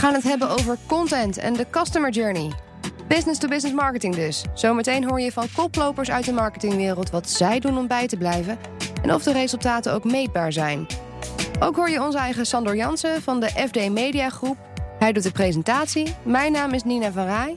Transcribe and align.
Gaan 0.00 0.14
het 0.14 0.22
hebben 0.22 0.50
over 0.50 0.76
content 0.86 1.38
en 1.38 1.52
de 1.52 1.66
customer 1.70 2.10
journey. 2.10 2.52
Business-to-business 3.08 3.74
marketing 3.74 4.14
dus. 4.14 4.44
Zometeen 4.54 5.04
hoor 5.08 5.20
je 5.20 5.32
van 5.32 5.46
koplopers 5.54 6.10
uit 6.10 6.24
de 6.24 6.32
marketingwereld 6.32 7.10
wat 7.10 7.30
zij 7.30 7.60
doen 7.60 7.78
om 7.78 7.86
bij 7.86 8.06
te 8.06 8.16
blijven 8.16 8.58
en 9.02 9.14
of 9.14 9.22
de 9.22 9.32
resultaten 9.32 9.92
ook 9.92 10.04
meetbaar 10.04 10.52
zijn. 10.52 10.86
Ook 11.58 11.76
hoor 11.76 11.90
je 11.90 12.02
onze 12.02 12.18
eigen 12.18 12.46
Sandor 12.46 12.76
Jansen 12.76 13.22
van 13.22 13.40
de 13.40 13.48
FD 13.48 13.90
Media 13.90 14.28
Groep. 14.28 14.56
Hij 14.98 15.12
doet 15.12 15.22
de 15.22 15.32
presentatie. 15.32 16.14
Mijn 16.22 16.52
naam 16.52 16.72
is 16.72 16.82
Nina 16.82 17.12
van 17.12 17.24
Rij. 17.24 17.56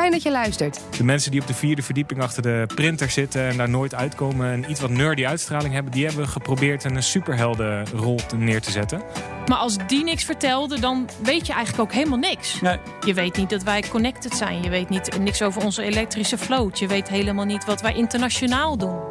Fijn 0.00 0.12
dat 0.12 0.22
je 0.22 0.30
luistert. 0.30 0.80
De 0.96 1.04
mensen 1.04 1.30
die 1.30 1.40
op 1.40 1.46
de 1.46 1.54
vierde 1.54 1.82
verdieping 1.82 2.22
achter 2.22 2.42
de 2.42 2.66
printer 2.74 3.10
zitten 3.10 3.48
en 3.48 3.56
daar 3.56 3.68
nooit 3.68 3.94
uitkomen 3.94 4.50
en 4.50 4.70
iets 4.70 4.80
wat 4.80 4.90
nerdy 4.90 5.26
uitstraling 5.26 5.74
hebben, 5.74 5.92
die 5.92 6.06
hebben 6.06 6.28
geprobeerd 6.28 6.84
een 6.84 7.02
superheldenrol 7.02 8.18
neer 8.36 8.60
te 8.60 8.70
zetten. 8.70 9.02
Maar 9.46 9.58
als 9.58 9.76
die 9.86 10.04
niks 10.04 10.24
vertelde, 10.24 10.80
dan 10.80 11.08
weet 11.22 11.46
je 11.46 11.52
eigenlijk 11.52 11.82
ook 11.82 11.96
helemaal 11.96 12.18
niks. 12.18 12.60
Nee. 12.60 12.78
Je 13.06 13.14
weet 13.14 13.36
niet 13.36 13.50
dat 13.50 13.62
wij 13.62 13.82
connected 13.88 14.34
zijn. 14.34 14.62
Je 14.62 14.70
weet 14.70 14.88
niet, 14.88 15.18
niks 15.18 15.42
over 15.42 15.64
onze 15.64 15.82
elektrische 15.82 16.38
vloot. 16.38 16.78
Je 16.78 16.86
weet 16.86 17.08
helemaal 17.08 17.44
niet 17.44 17.64
wat 17.64 17.80
wij 17.80 17.94
internationaal 17.94 18.76
doen. 18.76 19.09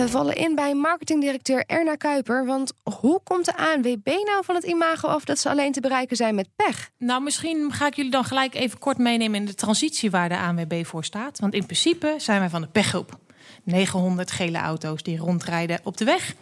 We 0.00 0.08
vallen 0.08 0.36
in 0.36 0.54
bij 0.54 0.74
marketingdirecteur 0.74 1.64
Erna 1.66 1.94
Kuiper. 1.94 2.46
Want 2.46 2.72
hoe 2.82 3.20
komt 3.24 3.44
de 3.44 3.56
ANWB 3.56 4.06
nou 4.06 4.44
van 4.44 4.54
het 4.54 4.64
imago 4.64 5.08
af 5.08 5.24
dat 5.24 5.38
ze 5.38 5.48
alleen 5.48 5.72
te 5.72 5.80
bereiken 5.80 6.16
zijn 6.16 6.34
met 6.34 6.48
pech? 6.56 6.90
Nou, 6.98 7.22
misschien 7.22 7.72
ga 7.72 7.86
ik 7.86 7.94
jullie 7.94 8.10
dan 8.10 8.24
gelijk 8.24 8.54
even 8.54 8.78
kort 8.78 8.98
meenemen 8.98 9.40
in 9.40 9.46
de 9.46 9.54
transitie 9.54 10.10
waar 10.10 10.28
de 10.28 10.38
ANWB 10.38 10.84
voor 10.84 11.04
staat. 11.04 11.38
Want 11.38 11.54
in 11.54 11.64
principe 11.64 12.14
zijn 12.18 12.40
wij 12.40 12.48
van 12.48 12.60
de 12.60 12.66
pechgroep. 12.66 13.18
900 13.62 14.30
gele 14.30 14.58
auto's 14.58 15.02
die 15.02 15.18
rondrijden 15.18 15.80
op 15.82 15.96
de 15.96 16.04
weg. 16.04 16.34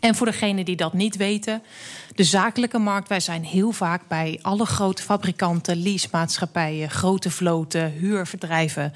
En 0.00 0.14
voor 0.14 0.26
degenen 0.26 0.64
die 0.64 0.76
dat 0.76 0.92
niet 0.92 1.16
weten, 1.16 1.62
de 2.14 2.24
zakelijke 2.24 2.78
markt. 2.78 3.08
Wij 3.08 3.20
zijn 3.20 3.44
heel 3.44 3.72
vaak 3.72 4.08
bij 4.08 4.38
alle 4.42 4.66
grote 4.66 5.02
fabrikanten, 5.02 5.82
leasemaatschappijen, 5.82 6.90
grote 6.90 7.30
vloten, 7.30 7.90
huurbedrijven. 7.90 8.92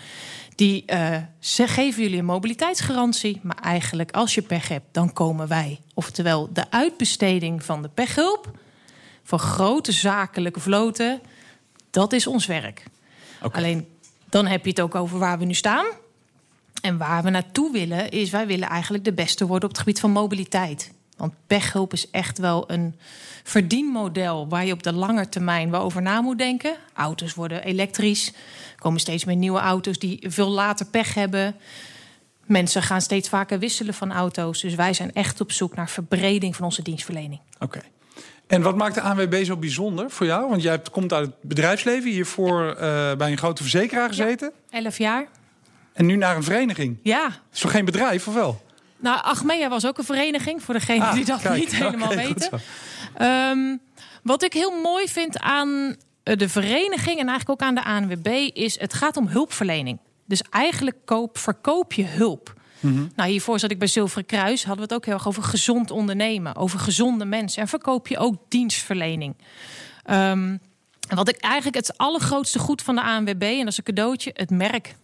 Die 0.58 0.84
uh, 0.86 1.16
ze 1.38 1.66
geven 1.66 2.02
jullie 2.02 2.18
een 2.18 2.24
mobiliteitsgarantie. 2.24 3.40
Maar 3.42 3.58
eigenlijk, 3.62 4.10
als 4.10 4.34
je 4.34 4.42
pech 4.42 4.68
hebt, 4.68 4.86
dan 4.92 5.12
komen 5.12 5.48
wij. 5.48 5.80
Oftewel, 5.94 6.52
de 6.52 6.70
uitbesteding 6.70 7.64
van 7.64 7.82
de 7.82 7.88
pechhulp 7.88 8.58
voor 9.22 9.38
grote 9.38 9.92
zakelijke 9.92 10.60
vloten, 10.60 11.20
dat 11.90 12.12
is 12.12 12.26
ons 12.26 12.46
werk. 12.46 12.84
Okay. 13.42 13.62
Alleen 13.62 13.88
dan 14.28 14.46
heb 14.46 14.64
je 14.64 14.70
het 14.70 14.80
ook 14.80 14.94
over 14.94 15.18
waar 15.18 15.38
we 15.38 15.44
nu 15.44 15.54
staan. 15.54 15.86
En 16.82 16.98
waar 16.98 17.22
we 17.22 17.30
naartoe 17.30 17.72
willen, 17.72 18.10
is 18.10 18.30
wij 18.30 18.46
willen 18.46 18.68
eigenlijk 18.68 19.04
de 19.04 19.12
beste 19.12 19.46
worden 19.46 19.68
op 19.68 19.74
het 19.74 19.84
gebied 19.84 20.00
van 20.00 20.10
mobiliteit. 20.10 20.92
Want 21.18 21.34
pechhulp 21.46 21.92
is 21.92 22.10
echt 22.10 22.38
wel 22.38 22.70
een 22.70 22.94
verdienmodel 23.44 24.48
waar 24.48 24.66
je 24.66 24.72
op 24.72 24.82
de 24.82 24.92
lange 24.92 25.28
termijn 25.28 25.70
wel 25.70 25.80
over 25.80 26.02
na 26.02 26.20
moet 26.20 26.38
denken. 26.38 26.76
Auto's 26.94 27.34
worden 27.34 27.64
elektrisch. 27.64 28.26
Er 28.28 28.78
komen 28.78 29.00
steeds 29.00 29.24
meer 29.24 29.36
nieuwe 29.36 29.58
auto's 29.58 29.98
die 29.98 30.24
veel 30.28 30.48
later 30.48 30.86
pech 30.86 31.14
hebben. 31.14 31.56
Mensen 32.44 32.82
gaan 32.82 33.00
steeds 33.00 33.28
vaker 33.28 33.58
wisselen 33.58 33.94
van 33.94 34.12
auto's. 34.12 34.60
Dus 34.60 34.74
wij 34.74 34.92
zijn 34.92 35.12
echt 35.12 35.40
op 35.40 35.52
zoek 35.52 35.74
naar 35.74 35.88
verbreding 35.88 36.56
van 36.56 36.64
onze 36.64 36.82
dienstverlening. 36.82 37.40
Oké. 37.54 37.64
Okay. 37.64 37.90
En 38.46 38.62
wat 38.62 38.76
maakt 38.76 38.94
de 38.94 39.00
ANWB 39.00 39.44
zo 39.44 39.56
bijzonder 39.56 40.10
voor 40.10 40.26
jou? 40.26 40.48
Want 40.48 40.62
jij 40.62 40.82
komt 40.90 41.12
uit 41.12 41.26
het 41.26 41.34
bedrijfsleven, 41.42 42.10
hiervoor 42.10 42.66
uh, 42.68 42.76
bij 43.14 43.30
een 43.30 43.38
grote 43.38 43.62
verzekeraar 43.62 44.08
gezeten. 44.08 44.52
Ja, 44.70 44.82
elf 44.82 44.98
jaar. 44.98 45.28
En 45.92 46.06
nu 46.06 46.16
naar 46.16 46.36
een 46.36 46.42
vereniging. 46.42 46.98
Ja. 47.02 47.28
Is 47.52 47.60
toch 47.60 47.70
geen 47.70 47.84
bedrijf, 47.84 48.28
of 48.28 48.34
wel? 48.34 48.60
Nou, 49.00 49.22
Achmea 49.22 49.68
was 49.68 49.86
ook 49.86 49.98
een 49.98 50.04
vereniging, 50.04 50.62
voor 50.62 50.74
degenen 50.74 51.06
ah, 51.06 51.14
die 51.14 51.24
dat 51.24 51.40
kijk, 51.40 51.58
niet 51.58 51.76
helemaal 51.76 52.12
okay, 52.12 52.26
weten. 52.26 52.60
Um, 53.22 53.80
wat 54.22 54.42
ik 54.42 54.52
heel 54.52 54.80
mooi 54.80 55.08
vind 55.08 55.38
aan 55.38 55.96
de 56.22 56.48
vereniging 56.48 57.18
en 57.18 57.28
eigenlijk 57.28 57.50
ook 57.50 57.68
aan 57.68 57.74
de 57.74 57.84
ANWB 57.84 58.26
is... 58.52 58.80
het 58.80 58.94
gaat 58.94 59.16
om 59.16 59.28
hulpverlening. 59.28 59.98
Dus 60.24 60.42
eigenlijk 60.50 60.96
koop, 61.04 61.38
verkoop 61.38 61.92
je 61.92 62.04
hulp. 62.04 62.54
Mm 62.80 62.94
-hmm. 62.94 63.12
Nou, 63.16 63.30
hiervoor 63.30 63.58
zat 63.58 63.70
ik 63.70 63.78
bij 63.78 63.88
Zilveren 63.88 64.26
Kruis. 64.26 64.64
Hadden 64.64 64.88
we 64.88 64.94
het 64.94 65.00
ook 65.00 65.04
heel 65.04 65.14
erg 65.14 65.28
over 65.28 65.42
gezond 65.42 65.90
ondernemen. 65.90 66.56
Over 66.56 66.78
gezonde 66.78 67.24
mensen. 67.24 67.62
En 67.62 67.68
verkoop 67.68 68.08
je 68.08 68.18
ook 68.18 68.34
dienstverlening. 68.48 69.36
Um, 70.10 70.60
wat 71.14 71.28
ik 71.28 71.36
eigenlijk 71.36 71.76
het 71.76 71.98
allergrootste 71.98 72.58
goed 72.58 72.82
van 72.82 72.94
de 72.94 73.02
ANWB... 73.02 73.42
en 73.42 73.58
dat 73.58 73.68
is 73.68 73.78
een 73.78 73.84
cadeautje, 73.84 74.30
het 74.34 74.50
merk 74.50 74.94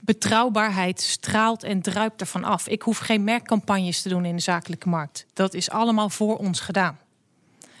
betrouwbaarheid 0.00 1.00
straalt 1.00 1.62
en 1.62 1.82
druipt 1.82 2.20
ervan 2.20 2.44
af. 2.44 2.68
Ik 2.68 2.82
hoef 2.82 2.98
geen 2.98 3.24
merkcampagnes 3.24 4.02
te 4.02 4.08
doen 4.08 4.24
in 4.24 4.36
de 4.36 4.42
zakelijke 4.42 4.88
markt. 4.88 5.26
Dat 5.32 5.54
is 5.54 5.70
allemaal 5.70 6.10
voor 6.10 6.36
ons 6.36 6.60
gedaan. 6.60 6.98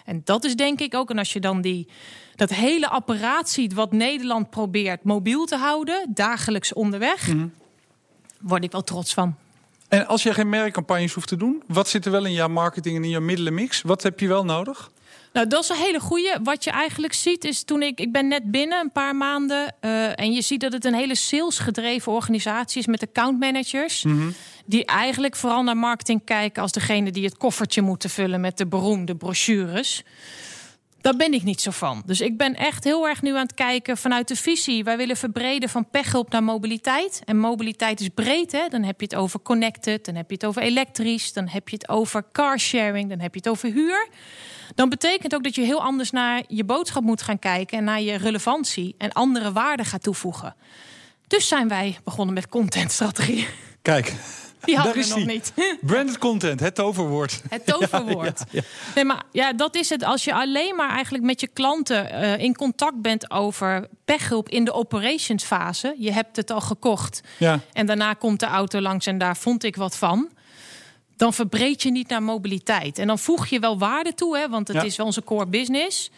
En 0.04 0.20
dat 0.24 0.44
is 0.44 0.56
denk 0.56 0.80
ik 0.80 0.94
ook, 0.94 1.10
en 1.10 1.18
als 1.18 1.32
je 1.32 1.40
dan 1.40 1.60
die, 1.60 1.88
dat 2.34 2.50
hele 2.50 2.88
apparaat 2.88 3.48
ziet 3.48 3.72
wat 3.74 3.92
Nederland 3.92 4.50
probeert 4.50 5.04
mobiel 5.04 5.44
te 5.44 5.56
houden, 5.56 6.06
dagelijks 6.14 6.72
onderweg, 6.72 7.26
mm 7.26 7.38
-hmm. 7.38 7.52
word 8.40 8.64
ik 8.64 8.72
wel 8.72 8.84
trots 8.84 9.14
van. 9.14 9.36
En 9.90 10.06
als 10.06 10.22
je 10.22 10.34
geen 10.34 10.48
merkcampagnes 10.48 11.12
hoeft 11.12 11.28
te 11.28 11.36
doen, 11.36 11.62
wat 11.66 11.88
zit 11.88 12.04
er 12.04 12.10
wel 12.10 12.24
in 12.24 12.32
jouw 12.32 12.48
marketing 12.48 12.96
en 12.96 13.04
in 13.04 13.10
jouw 13.10 13.20
middelenmix? 13.20 13.82
Wat 13.82 14.02
heb 14.02 14.20
je 14.20 14.28
wel 14.28 14.44
nodig? 14.44 14.90
Nou, 15.32 15.46
dat 15.46 15.62
is 15.62 15.68
een 15.68 15.76
hele 15.76 16.00
goeie. 16.00 16.32
Wat 16.42 16.64
je 16.64 16.70
eigenlijk 16.70 17.12
ziet 17.12 17.44
is 17.44 17.62
toen 17.62 17.82
ik... 17.82 18.00
Ik 18.00 18.12
ben 18.12 18.28
net 18.28 18.50
binnen, 18.50 18.80
een 18.80 18.92
paar 18.92 19.16
maanden. 19.16 19.74
Uh, 19.80 20.20
en 20.20 20.32
je 20.32 20.42
ziet 20.42 20.60
dat 20.60 20.72
het 20.72 20.84
een 20.84 20.94
hele 20.94 21.14
salesgedreven 21.14 22.12
organisatie 22.12 22.80
is 22.80 22.86
met 22.86 23.02
accountmanagers. 23.02 24.04
Mm 24.04 24.18
-hmm. 24.18 24.34
Die 24.64 24.84
eigenlijk 24.84 25.36
vooral 25.36 25.62
naar 25.62 25.76
marketing 25.76 26.24
kijken 26.24 26.62
als 26.62 26.72
degene 26.72 27.10
die 27.10 27.24
het 27.24 27.36
koffertje 27.36 27.82
moeten 27.82 28.10
vullen 28.10 28.40
met 28.40 28.58
de 28.58 28.66
beroemde 28.66 29.16
brochures. 29.16 30.02
Daar 31.00 31.16
ben 31.16 31.32
ik 31.32 31.42
niet 31.42 31.60
zo 31.60 31.70
van. 31.70 32.02
Dus 32.06 32.20
ik 32.20 32.36
ben 32.36 32.54
echt 32.54 32.84
heel 32.84 33.08
erg 33.08 33.22
nu 33.22 33.34
aan 33.34 33.42
het 33.42 33.54
kijken 33.54 33.96
vanuit 33.96 34.28
de 34.28 34.36
visie. 34.36 34.84
Wij 34.84 34.96
willen 34.96 35.16
verbreden 35.16 35.68
van 35.68 35.90
pechhulp 35.90 36.30
naar 36.30 36.42
mobiliteit. 36.42 37.22
En 37.24 37.38
mobiliteit 37.38 38.00
is 38.00 38.08
breed. 38.08 38.52
Hè? 38.52 38.68
Dan 38.68 38.82
heb 38.82 39.00
je 39.00 39.06
het 39.06 39.14
over 39.14 39.40
connected, 39.42 40.04
dan 40.04 40.14
heb 40.14 40.28
je 40.28 40.34
het 40.34 40.44
over 40.44 40.62
elektrisch, 40.62 41.32
dan 41.32 41.48
heb 41.48 41.68
je 41.68 41.76
het 41.76 41.88
over 41.88 42.24
carsharing, 42.32 43.08
dan 43.08 43.20
heb 43.20 43.34
je 43.34 43.40
het 43.40 43.48
over 43.48 43.70
huur 43.72 44.08
dan 44.74 44.88
betekent 44.88 45.34
ook 45.34 45.44
dat 45.44 45.54
je 45.54 45.62
heel 45.62 45.82
anders 45.82 46.10
naar 46.10 46.42
je 46.46 46.64
boodschap 46.64 47.02
moet 47.02 47.22
gaan 47.22 47.38
kijken 47.38 47.78
en 47.78 47.84
naar 47.84 48.00
je 48.00 48.16
relevantie 48.16 48.94
en 48.98 49.12
andere 49.12 49.52
waarden 49.52 49.86
gaat 49.86 50.02
toevoegen. 50.02 50.54
Dus 51.26 51.48
zijn 51.48 51.68
wij 51.68 51.98
begonnen 52.04 52.34
met 52.34 52.48
contentstrategie. 52.48 53.46
Kijk. 53.82 54.14
Die 54.64 54.76
hadden 54.76 54.94
Daar 54.94 55.02
we 55.02 55.08
nog 55.08 55.18
die. 55.18 55.26
niet. 55.26 55.52
Branded 55.90 56.18
content, 56.18 56.60
het 56.60 56.74
toverwoord. 56.74 57.42
Het 57.48 57.66
toverwoord. 57.66 58.38
Ja, 58.50 58.60
ja, 58.60 58.62
Nee, 58.94 59.04
maar 59.04 59.22
ja, 59.32 59.52
dat 59.52 59.74
is 59.74 59.88
het. 59.88 60.04
Als 60.04 60.24
je 60.24 60.34
alleen 60.34 60.74
maar 60.76 60.90
eigenlijk 60.90 61.24
met 61.24 61.40
je 61.40 61.46
klanten 61.48 62.12
uh, 62.12 62.38
in 62.38 62.56
contact 62.56 63.02
bent 63.02 63.30
over 63.30 63.88
pechhulp 64.04 64.48
in 64.48 64.64
de 64.64 64.72
operationsfase. 64.72 65.94
Je 65.98 66.12
hebt 66.12 66.36
het 66.36 66.50
al 66.50 66.60
gekocht. 66.60 67.20
Ja. 67.38 67.60
En 67.72 67.86
daarna 67.86 68.14
komt 68.14 68.40
de 68.40 68.46
auto 68.46 68.80
langs 68.80 69.06
en 69.06 69.18
daar 69.18 69.36
vond 69.36 69.64
ik 69.64 69.76
wat 69.76 69.96
van 69.96 70.28
dan 71.16 71.32
verbreed 71.34 71.82
je 71.82 71.90
niet 71.90 72.08
naar 72.08 72.22
mobiliteit. 72.22 72.98
En 72.98 73.06
dan 73.06 73.18
voeg 73.18 73.46
je 73.46 73.58
wel 73.58 73.78
waarde 73.78 74.14
toe, 74.14 74.38
hè, 74.38 74.48
want 74.48 74.68
het 74.68 74.76
Ja. 74.76 74.82
is 74.82 74.96
wel 74.96 75.06
onze 75.06 75.22
core 75.24 75.46
business. 75.46 76.10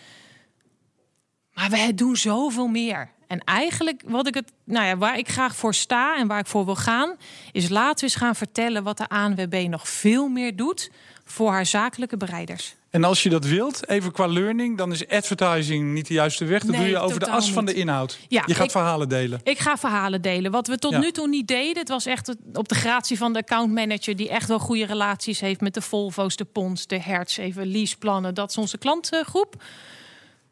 Maar 1.54 1.70
we 1.70 1.94
doen 1.94 2.16
zoveel 2.16 2.66
meer. 2.66 3.10
En 3.32 3.40
eigenlijk 3.44 4.02
wat 4.06 4.26
ik 4.26 4.34
het, 4.34 4.52
nou 4.64 4.86
ja, 4.86 4.96
waar 4.96 5.18
ik 5.18 5.28
graag 5.28 5.56
voor 5.56 5.74
sta 5.74 6.16
en 6.16 6.26
waar 6.26 6.38
ik 6.38 6.46
voor 6.46 6.64
wil 6.64 6.76
gaan, 6.76 7.16
is 7.52 7.68
laten 7.68 7.96
we 7.96 8.02
eens 8.02 8.14
gaan 8.14 8.34
vertellen 8.34 8.82
wat 8.82 8.96
de 8.96 9.08
ANWB 9.08 9.66
nog 9.68 9.88
veel 9.88 10.28
meer 10.28 10.56
doet 10.56 10.90
voor 11.24 11.50
haar 11.50 11.66
zakelijke 11.66 12.16
bereiders. 12.16 12.74
En 12.90 13.04
als 13.04 13.22
je 13.22 13.28
dat 13.28 13.44
wilt, 13.44 13.88
even 13.88 14.12
qua 14.12 14.26
learning, 14.26 14.78
dan 14.78 14.92
is 14.92 15.08
advertising 15.08 15.92
niet 15.92 16.06
de 16.06 16.14
juiste 16.14 16.44
weg. 16.44 16.60
Dat 16.62 16.70
Nee, 16.70 16.80
doe 16.80 16.88
je 16.88 16.98
over 16.98 17.20
de 17.20 17.30
as 17.30 17.52
van 17.52 17.64
de 17.64 17.74
inhoud. 17.74 18.18
Ja, 18.28 18.42
je 18.46 18.54
gaat 18.54 18.64
ik- 18.64 18.70
verhalen 18.70 19.08
delen. 19.08 19.40
Ik 19.44 19.58
ga 19.58 19.76
verhalen 19.76 20.22
delen. 20.22 20.50
Wat 20.50 20.66
we 20.66 20.78
tot 20.78 20.92
Ja. 20.92 20.98
nu 20.98 21.10
toe 21.10 21.28
niet 21.28 21.48
deden, 21.48 21.78
het 21.78 21.88
was 21.88 22.06
echt 22.06 22.34
op 22.52 22.68
de 22.68 22.74
gratie 22.74 23.16
van 23.18 23.32
de 23.32 23.38
accountmanager 23.38 24.16
die 24.16 24.28
echt 24.28 24.48
wel 24.48 24.58
goede 24.58 24.86
relaties 24.86 25.40
heeft 25.40 25.60
met 25.60 25.74
de 25.74 25.80
Volvo's, 25.82 26.36
de 26.36 26.44
Pons, 26.44 26.86
de 26.86 27.00
Hertz, 27.00 27.38
even 27.38 27.66
leaseplannen. 27.66 28.34
Dat 28.34 28.50
is 28.50 28.56
onze 28.58 28.78
klantgroep. 28.78 29.62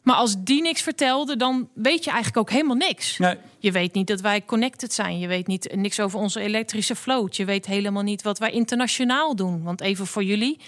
Maar 0.02 0.16
als 0.16 0.34
die 0.38 0.62
niks 0.62 0.82
vertelde, 0.82 1.36
dan 1.36 1.68
weet 1.74 2.04
je 2.04 2.10
eigenlijk 2.10 2.38
ook 2.38 2.50
helemaal 2.50 2.76
niks. 2.76 3.18
Nee. 3.18 3.36
Je 3.58 3.72
weet 3.72 3.94
niet 3.94 4.06
dat 4.06 4.20
wij 4.20 4.44
connected 4.44 4.92
zijn. 4.92 5.18
Je 5.18 5.26
weet 5.26 5.46
niet 5.46 5.74
niks 5.74 6.00
over 6.00 6.18
onze 6.18 6.40
elektrische 6.40 6.94
vloot. 6.94 7.36
Je 7.36 7.44
weet 7.44 7.66
helemaal 7.66 8.02
niet 8.02 8.22
wat 8.22 8.38
wij 8.38 8.50
internationaal 8.50 9.36
doen. 9.36 9.62
Want 9.62 9.80
even 9.80 10.06
voor 10.06 10.24
jullie. 10.24 10.58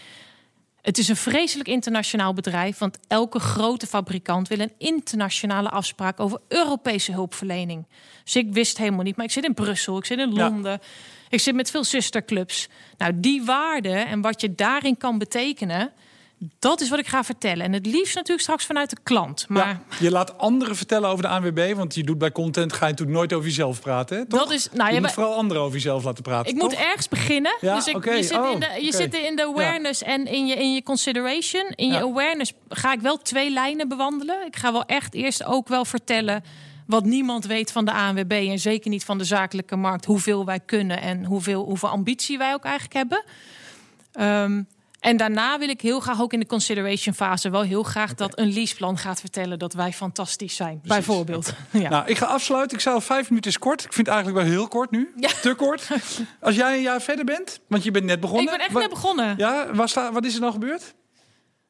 Het 0.83 0.99
is 0.99 1.09
een 1.09 1.17
vreselijk 1.17 1.69
internationaal 1.69 2.35
bedrijf. 2.35 2.79
Want 2.79 2.99
elke 3.09 3.39
grote 3.39 3.87
fabrikant 3.87 4.49
wil 4.49 4.61
een 4.61 4.73
internationale 4.79 5.69
afspraak 5.69 6.21
over 6.21 6.39
Europese 6.49 7.13
hulpverlening. 7.13 7.87
Dus 8.25 8.37
ik 8.37 8.53
wist 8.53 8.79
helemaal 8.79 9.05
niet. 9.05 9.17
Maar 9.17 9.25
ik 9.25 9.33
zit 9.33 9.45
in 9.45 9.55
Brussel, 9.55 9.99
ik 9.99 10.05
zit 10.05 10.19
in 10.19 10.33
Ja. 10.33 10.49
Londen. 10.49 10.81
Ik 11.29 11.41
zit 11.41 11.55
met 11.55 11.71
veel 11.71 11.85
zusterclubs. 11.85 12.69
Nou, 12.99 13.13
die 13.17 13.45
waarden 13.45 14.07
en 14.07 14.21
wat 14.21 14.41
je 14.41 14.55
daarin 14.55 14.97
kan 14.97 15.19
betekenen. 15.19 15.93
Dat 16.59 16.81
is 16.81 16.89
wat 16.89 16.99
ik 16.99 17.07
ga 17.07 17.25
vertellen. 17.25 17.65
En 17.65 17.73
het 17.73 17.87
liefst 17.87 18.15
natuurlijk 18.15 18.43
straks 18.43 18.65
vanuit 18.65 18.91
de 18.91 18.97
klant. 19.03 19.45
Maar 19.49 19.69
Ja, 19.69 19.81
je 19.99 20.11
laat 20.11 20.39
anderen 20.39 20.77
vertellen 20.77 21.09
over 21.09 21.23
de 21.23 21.29
ANWB, 21.29 21.73
want 21.77 21.95
je 21.95 22.05
doet 22.05 22.19
bij 22.19 22.33
content 22.33 22.73
ga 22.73 22.85
je 22.85 22.91
natuurlijk 22.91 23.19
nooit 23.19 23.33
over 23.33 23.47
jezelf 23.47 23.81
praten. 23.81 24.17
Hè? 24.17 24.27
Toch? 24.27 24.41
dat 24.41 24.51
is. 24.51 24.69
Nou, 24.73 24.89
je 24.89 24.95
ja, 24.95 25.01
moet 25.01 25.13
vooral 25.13 25.35
anderen 25.35 25.63
over 25.63 25.75
jezelf 25.75 26.05
laten 26.05 26.23
praten. 26.23 26.55
ik 26.55 26.63
moet 26.63 26.75
ergens 26.75 27.09
beginnen. 27.09 27.57
Ja, 27.61 27.75
dus 27.75 27.87
ik, 27.87 28.05
je, 28.05 28.23
zit 28.23 28.39
Oh, 28.39 28.51
in 28.51 28.61
de, 28.61 28.79
je 28.81 28.93
zit 28.93 29.15
in 29.15 29.37
de 29.37 29.43
awareness 29.43 30.03
en 30.03 30.27
in 30.27 30.47
je, 30.47 30.55
in 30.55 30.75
je 30.75 30.83
consideration. 30.83 31.73
In 31.75 31.89
je 31.89 31.99
awareness 31.99 32.53
ga 32.69 32.93
ik 32.93 33.01
wel 33.01 33.17
twee 33.17 33.51
lijnen 33.51 33.89
bewandelen. 33.89 34.47
Ik 34.47 34.57
ga 34.57 34.73
wel 34.73 34.85
echt 34.85 35.15
eerst 35.15 35.45
ook 35.45 35.69
wel 35.69 35.85
vertellen 35.85 36.45
wat 36.87 37.05
niemand 37.05 37.47
weet 37.47 37.73
van 37.73 37.85
de 37.85 37.93
ANWB 37.93 38.33
en 38.33 38.59
zeker 38.59 38.91
niet 38.91 39.05
van 39.05 39.19
de 39.19 39.25
zakelijke 39.25 39.77
markt, 39.77 40.05
hoeveel 40.05 40.45
wij 40.45 40.61
kunnen 40.61 41.01
en 41.01 41.25
hoeveel, 41.25 41.65
hoeveel 41.65 41.89
ambitie 41.89 42.39
wij 42.39 42.53
ook 42.53 42.65
eigenlijk 42.65 42.95
hebben. 42.95 43.25
Ehm, 44.13 44.63
en 45.03 45.17
daarna 45.17 45.59
wil 45.59 45.69
ik 45.69 45.81
heel 45.81 46.01
graag 46.01 46.21
ook 46.21 46.33
in 46.33 46.41
de 46.41 46.47
consideration 46.47 47.15
fase 47.15 47.51
wel 47.51 47.63
heel 47.63 47.83
graag 47.83 48.15
dat 48.15 48.39
een 48.39 48.53
leaseplan 48.53 48.99
gaat 48.99 49.21
vertellen 49.21 49.59
dat 49.59 49.73
wij 49.73 49.93
fantastisch 49.93 50.57
zijn. 50.57 50.81
Bijvoorbeeld. 50.85 51.53
Ja. 51.71 51.89
Nou, 51.89 52.07
ik 52.07 52.19
ga 52.19 52.27
afsluiten. 52.27 52.77
Ik 52.77 52.83
zei 52.83 52.95
al 52.95 53.01
vijf 53.01 53.29
minuten 53.29 53.51
is 53.51 53.59
kort. 53.59 53.85
Ik 53.85 53.93
vind 53.93 54.07
het 54.07 54.17
eigenlijk 54.17 54.45
wel 54.45 54.55
heel 54.55 54.69
kort 54.69 54.91
nu. 54.91 55.13
Ja. 55.17 55.29
Te 55.41 55.55
kort. 55.55 55.89
Als 56.41 56.55
jij 56.55 56.77
een 56.77 56.83
jaar 56.83 57.03
verder 57.03 57.25
bent, 57.25 57.61
want 57.67 57.85
je 57.85 57.91
bent 57.91 58.05
net 58.05 58.21
begonnen. 58.21 58.45
ik 58.45 58.59
ben 58.59 58.67
echt 58.67 58.75
net 58.75 58.91
begonnen. 58.91 59.35
Ja, 59.37 59.87
sta, 59.87 60.13
wat 60.13 60.25
is 60.25 60.35
er 60.35 60.41
nou 60.41 60.53
gebeurd? 60.53 60.95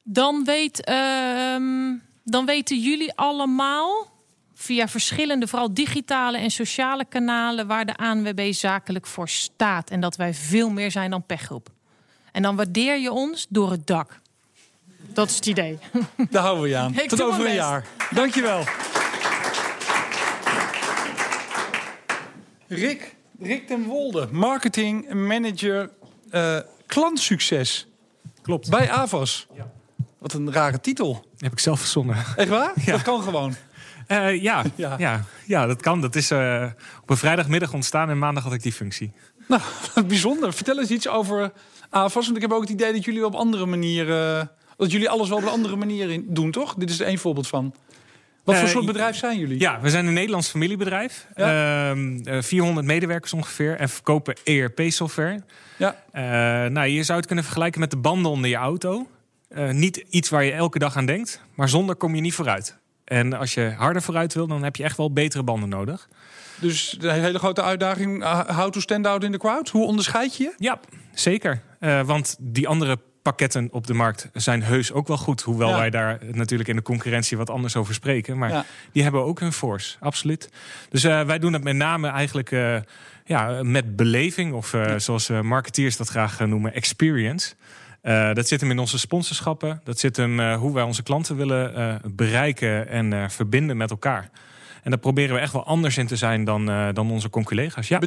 Dan, 0.03 0.45
weet, 0.45 0.85
ehm, 0.85 1.95
dan 2.25 2.47
weten 2.47 2.81
jullie 2.81 3.13
allemaal 3.15 4.13
via 4.55 4.89
verschillende, 4.89 5.47
vooral 5.47 5.75
digitale 5.75 6.39
en 6.39 6.51
sociale 6.51 7.05
kanalen, 7.05 7.67
waar 7.67 7.87
de 7.87 7.97
ANWB 7.97 8.53
zakelijk 8.53 9.07
voor 9.07 9.29
staat. 9.29 9.91
En 9.91 10.01
dat 10.01 10.17
wij 10.17 10.35
veel 10.35 10.71
meer 10.71 10.91
zijn 10.91 11.11
dan 11.11 11.27
pechgroep. 11.27 11.69
En 12.33 12.43
dan 12.43 12.57
waardeer 12.57 12.99
je 12.99 13.13
ons 13.13 13.47
door 13.49 13.71
het 13.71 13.87
dak. 13.87 14.21
Dat 15.13 15.29
is 15.31 15.37
het 15.37 15.47
idee. 15.47 15.79
Daar 16.31 16.43
houden 16.43 16.63
we 16.63 16.69
je 16.69 16.77
aan. 16.77 16.95
Ik 17.03 17.09
Tot 17.09 17.23
over 17.23 17.47
een 17.47 17.55
jaar. 17.55 17.85
Dankjewel. 18.11 18.65
Rick, 22.69 23.15
Rick 23.41 23.67
ten 23.67 23.85
Wolde, 23.85 24.29
marketing 24.31 25.13
manager 25.13 25.91
eh, 26.31 26.59
klantsucces 26.87 27.87
Klopt. 28.43 28.71
bij 28.71 28.91
Avas. 28.91 29.47
Wat 30.19 30.33
een 30.33 30.53
rare 30.53 30.81
titel. 30.81 31.27
heb 31.39 31.53
ik 31.53 31.59
zelf 31.59 31.79
verzonnen. 31.81 32.17
Echt 32.37 32.49
waar? 32.49 32.73
Ja. 32.85 32.93
Dat 32.93 33.03
kan 33.03 33.23
gewoon. 33.23 33.55
Eh, 34.07 34.43
ja, 34.43 34.63
Ja. 34.75 34.95
ja. 34.99 35.25
Ja, 35.47 35.67
dat 35.67 35.83
kan. 35.83 36.01
Dat 36.01 36.15
is 36.17 36.31
eh, 36.31 36.67
op 37.03 37.11
een 37.11 37.17
vrijdagmiddag 37.17 37.73
ontstaan 37.73 38.11
en 38.11 38.19
maandag 38.19 38.43
had 38.45 38.53
ik 38.53 38.63
die 38.63 38.73
functie. 38.73 39.13
Nou, 39.49 39.63
bijzonder. 40.07 40.53
Vertel 40.53 40.79
eens 40.81 40.91
iets 40.91 41.09
over 41.09 41.53
Avas. 41.93 42.25
Want 42.25 42.37
ik 42.37 42.43
heb 42.43 42.53
ook 42.53 42.61
het 42.61 42.71
idee 42.71 42.93
dat 42.93 43.05
jullie 43.05 43.21
wel 43.21 43.29
op 43.29 43.35
andere 43.35 43.67
manieren... 43.67 44.51
dat 44.77 44.93
jullie 44.93 45.11
alles 45.11 45.29
wel 45.29 45.39
op 45.39 45.45
een 45.45 45.51
andere 45.51 45.77
manier 45.77 46.11
in 46.11 46.25
doen, 46.29 46.51
toch? 46.51 46.75
Dit 46.75 46.91
is 46.91 47.01
er 47.01 47.07
één 47.07 47.19
voorbeeld 47.19 47.49
van. 47.49 47.75
Wat 48.45 48.57
voor 48.57 48.65
Eh, 48.65 48.71
soort 48.71 48.87
bedrijf 48.87 49.17
zijn 49.17 49.39
jullie? 49.39 49.61
Ja, 49.61 49.81
we 49.81 49.91
zijn 49.91 50.07
een 50.07 50.13
Nederlands 50.13 50.49
familiebedrijf. 50.49 51.27
Ehm, 51.35 52.19
eh, 52.25 52.43
400 52.43 52.87
medewerkers 52.87 53.33
ongeveer 53.33 53.77
en 53.77 53.89
verkopen 53.89 54.35
ERP-software. 54.45 55.43
Ja. 55.77 55.97
Eh, 56.13 56.23
nou, 56.71 56.87
je 56.87 57.03
zou 57.03 57.19
het 57.19 57.27
kunnen 57.27 57.45
vergelijken 57.45 57.81
met 57.81 57.91
de 57.91 57.97
banden 57.97 58.31
onder 58.31 58.51
je 58.51 58.57
auto. 58.57 59.09
Eh, 59.49 59.71
niet 59.71 60.05
iets 60.11 60.29
waar 60.29 60.45
je 60.45 60.53
elke 60.53 60.79
dag 60.79 60.97
aan 60.97 61.07
denkt, 61.07 61.41
maar 61.55 61.69
zonder 61.69 61.97
kom 61.97 62.15
je 62.15 62.21
niet 62.21 62.35
vooruit. 62.35 62.79
En 63.05 63.33
als 63.33 63.55
je 63.55 63.75
harder 63.77 64.03
vooruit 64.03 64.35
wil, 64.35 64.47
dan 64.47 64.63
heb 64.63 64.77
je 64.77 64.83
echt 64.83 64.97
wel 64.97 65.13
betere 65.13 65.43
banden 65.43 65.69
nodig. 65.69 66.09
Dus 66.61 66.97
de 67.01 67.13
hele 67.13 67.39
grote 67.39 67.63
uitdaging, 67.63 68.25
how 68.57 68.71
to 68.71 68.81
stand 68.81 69.07
out 69.07 69.25
in 69.25 69.33
the 69.33 69.39
crowd. 69.39 69.69
Hoe 69.69 69.87
onderscheid 69.87 70.37
je 70.37 70.43
je? 70.43 70.53
Ja, 70.57 70.81
zeker. 71.15 71.63
Eh, 71.83 72.01
want 72.01 72.37
die 72.41 72.69
andere 72.69 72.99
pakketten 73.23 73.69
op 73.73 73.87
de 73.87 73.95
markt 73.95 74.29
zijn 74.33 74.63
heus 74.63 74.93
ook 74.93 75.09
wel 75.09 75.17
goed. 75.17 75.41
Hoewel 75.43 75.69
Ja. 75.69 75.77
wij 75.77 75.91
daar 75.91 76.19
natuurlijk 76.33 76.69
in 76.69 76.77
de 76.77 76.83
concurrentie 76.83 77.37
wat 77.37 77.51
anders 77.51 77.77
over 77.77 77.95
spreken. 77.95 78.39
Maar 78.39 78.51
Ja. 78.51 78.65
die 78.93 79.03
hebben 79.03 79.25
ook 79.25 79.41
hun 79.41 79.53
force, 79.53 79.97
absoluut. 80.01 80.49
Dus 80.89 81.05
eh, 81.05 81.21
wij 81.21 81.39
doen 81.39 81.53
het 81.53 81.65
met 81.65 81.77
name 81.77 82.09
eigenlijk 82.09 82.51
eh, 82.51 82.77
ja, 83.25 83.63
met 83.63 83.97
beleving. 83.97 84.53
Of 84.53 84.77
zoals 84.97 85.29
marketeers 85.29 85.97
dat 85.97 86.09
graag 86.09 86.41
noemen, 86.41 86.75
experience. 86.75 87.55
Dat 88.33 88.49
zit 88.49 88.61
hem 88.61 88.71
in 88.71 88.79
onze 88.79 88.99
sponsorschappen. 88.99 89.81
Dat 89.85 89.99
zit 89.99 90.17
hem 90.17 90.55
hoe 90.55 90.75
wij 90.75 90.83
onze 90.83 91.03
klanten 91.03 91.37
willen 91.37 92.01
bereiken 92.15 92.89
en 92.89 93.31
verbinden 93.31 93.77
met 93.77 93.91
elkaar. 93.91 94.31
En 94.83 94.91
daar 94.91 94.99
proberen 94.99 95.35
we 95.35 95.41
echt 95.41 95.53
wel 95.53 95.65
anders 95.65 95.97
in 95.97 96.07
te 96.07 96.17
zijn 96.17 96.45
dan, 96.45 96.71
uh, 96.71 96.89
dan 96.93 97.11
onze 97.11 97.31
conculega's. 97.31 97.89
Ja. 97.89 98.01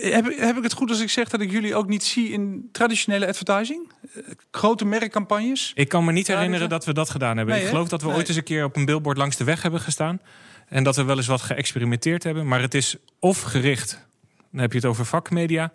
Heb, 0.00 0.38
heb, 0.38 0.56
ik 0.56 0.62
het 0.62 0.72
goed 0.72 0.90
als 0.90 1.00
ik 1.00 1.10
zeg 1.10 1.28
dat 1.28 1.40
ik 1.40 1.50
jullie 1.50 1.74
ook 1.74 1.88
niet 1.88 2.04
zie 2.04 2.30
in 2.30 2.68
traditionele 2.72 3.26
advertising? 3.26 3.92
Uh, 4.16 4.24
grote 4.50 4.84
merkcampagnes? 4.84 5.72
Ik 5.74 5.88
kan 5.88 6.04
me 6.04 6.12
niet 6.12 6.26
herinneren 6.26 6.68
dat 6.68 6.84
we 6.84 6.92
dat 6.92 7.10
gedaan 7.10 7.36
hebben. 7.36 7.54
Nee, 7.54 7.64
ik 7.64 7.70
geloof 7.70 7.88
dat 7.88 8.00
we 8.00 8.06
nee. 8.06 8.16
ooit 8.16 8.28
eens 8.28 8.36
een 8.36 8.42
keer 8.42 8.64
op 8.64 8.76
een 8.76 8.84
billboard 8.84 9.16
langs 9.16 9.36
de 9.36 9.44
weg 9.44 9.62
hebben 9.62 9.80
gestaan. 9.80 10.20
En 10.68 10.84
dat 10.84 10.96
we 10.96 11.04
wel 11.04 11.16
eens 11.16 11.26
wat 11.26 11.40
geëxperimenteerd 11.40 12.22
hebben. 12.22 12.46
Maar 12.46 12.60
het 12.60 12.74
is 12.74 12.96
of 13.18 13.40
gericht, 13.40 14.06
dan 14.50 14.60
heb 14.60 14.70
je 14.70 14.78
het 14.78 14.86
over 14.86 15.04
vakmedia. 15.04 15.72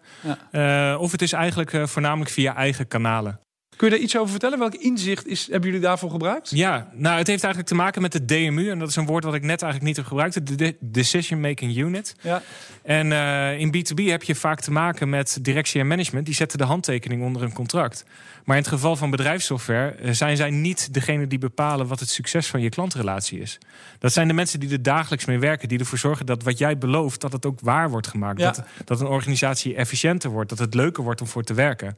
Ja. 0.51 0.93
Uh, 0.93 1.01
of 1.01 1.11
het 1.11 1.21
is 1.21 1.31
eigenlijk 1.31 1.73
uh, 1.73 1.85
voornamelijk 1.85 2.31
via 2.31 2.55
eigen 2.55 2.87
kanalen. 2.87 3.39
Kun 3.75 3.87
je 3.87 3.93
daar 3.93 4.03
iets 4.03 4.17
over 4.17 4.29
vertellen? 4.29 4.59
Welk 4.59 4.73
inzicht 4.73 5.27
is, 5.27 5.47
hebben 5.47 5.69
jullie 5.69 5.85
daarvoor 5.85 6.09
gebruikt? 6.09 6.49
Ja, 6.49 6.89
nou, 6.93 7.17
het 7.17 7.27
heeft 7.27 7.43
eigenlijk 7.43 7.67
te 7.67 7.75
maken 7.75 8.01
met 8.01 8.11
de 8.11 8.25
DMU. 8.25 8.69
En 8.69 8.79
dat 8.79 8.89
is 8.89 8.95
een 8.95 9.05
woord 9.05 9.23
wat 9.23 9.33
ik 9.33 9.41
net 9.41 9.61
eigenlijk 9.61 9.83
niet 9.83 9.95
heb 9.95 10.05
gebruikt. 10.05 10.57
De 10.57 10.75
Decision 10.79 11.39
Making 11.39 11.77
Unit. 11.77 12.15
Ja. 12.21 12.41
En 12.83 13.11
uh, 13.11 13.59
in 13.59 13.75
B2B 13.75 14.03
heb 14.03 14.23
je 14.23 14.35
vaak 14.35 14.61
te 14.61 14.71
maken 14.71 15.09
met 15.09 15.37
directie 15.41 15.81
en 15.81 15.87
management. 15.87 16.25
Die 16.25 16.35
zetten 16.35 16.57
de 16.57 16.63
handtekening 16.63 17.23
onder 17.23 17.43
een 17.43 17.53
contract. 17.53 18.05
Maar 18.43 18.55
in 18.55 18.61
het 18.61 18.71
geval 18.71 18.95
van 18.95 19.09
bedrijfssoftware 19.09 19.95
uh, 20.01 20.11
zijn 20.11 20.37
zij 20.37 20.49
niet 20.49 20.93
degene 20.93 21.27
die 21.27 21.39
bepalen 21.39 21.87
wat 21.87 21.99
het 21.99 22.09
succes 22.09 22.47
van 22.47 22.61
je 22.61 22.69
klantrelatie 22.69 23.39
is. 23.39 23.57
Dat 23.99 24.13
zijn 24.13 24.27
de 24.27 24.33
mensen 24.33 24.59
die 24.59 24.71
er 24.71 24.83
dagelijks 24.83 25.25
mee 25.25 25.39
werken. 25.39 25.67
Die 25.67 25.79
ervoor 25.79 25.97
zorgen 25.97 26.25
dat 26.25 26.43
wat 26.43 26.57
jij 26.57 26.77
belooft, 26.77 27.21
dat 27.21 27.31
het 27.31 27.45
ook 27.45 27.59
waar 27.59 27.89
wordt 27.89 28.07
gemaakt. 28.07 28.39
Ja. 28.39 28.51
Dat, 28.51 28.65
dat 28.85 29.01
een 29.01 29.07
organisatie 29.07 29.75
efficiënter 29.75 30.29
wordt. 30.29 30.49
Dat 30.49 30.59
het 30.59 30.73
leuker 30.73 31.03
wordt 31.03 31.21
om 31.21 31.27
voor 31.27 31.43
te 31.43 31.53
werken. 31.53 31.97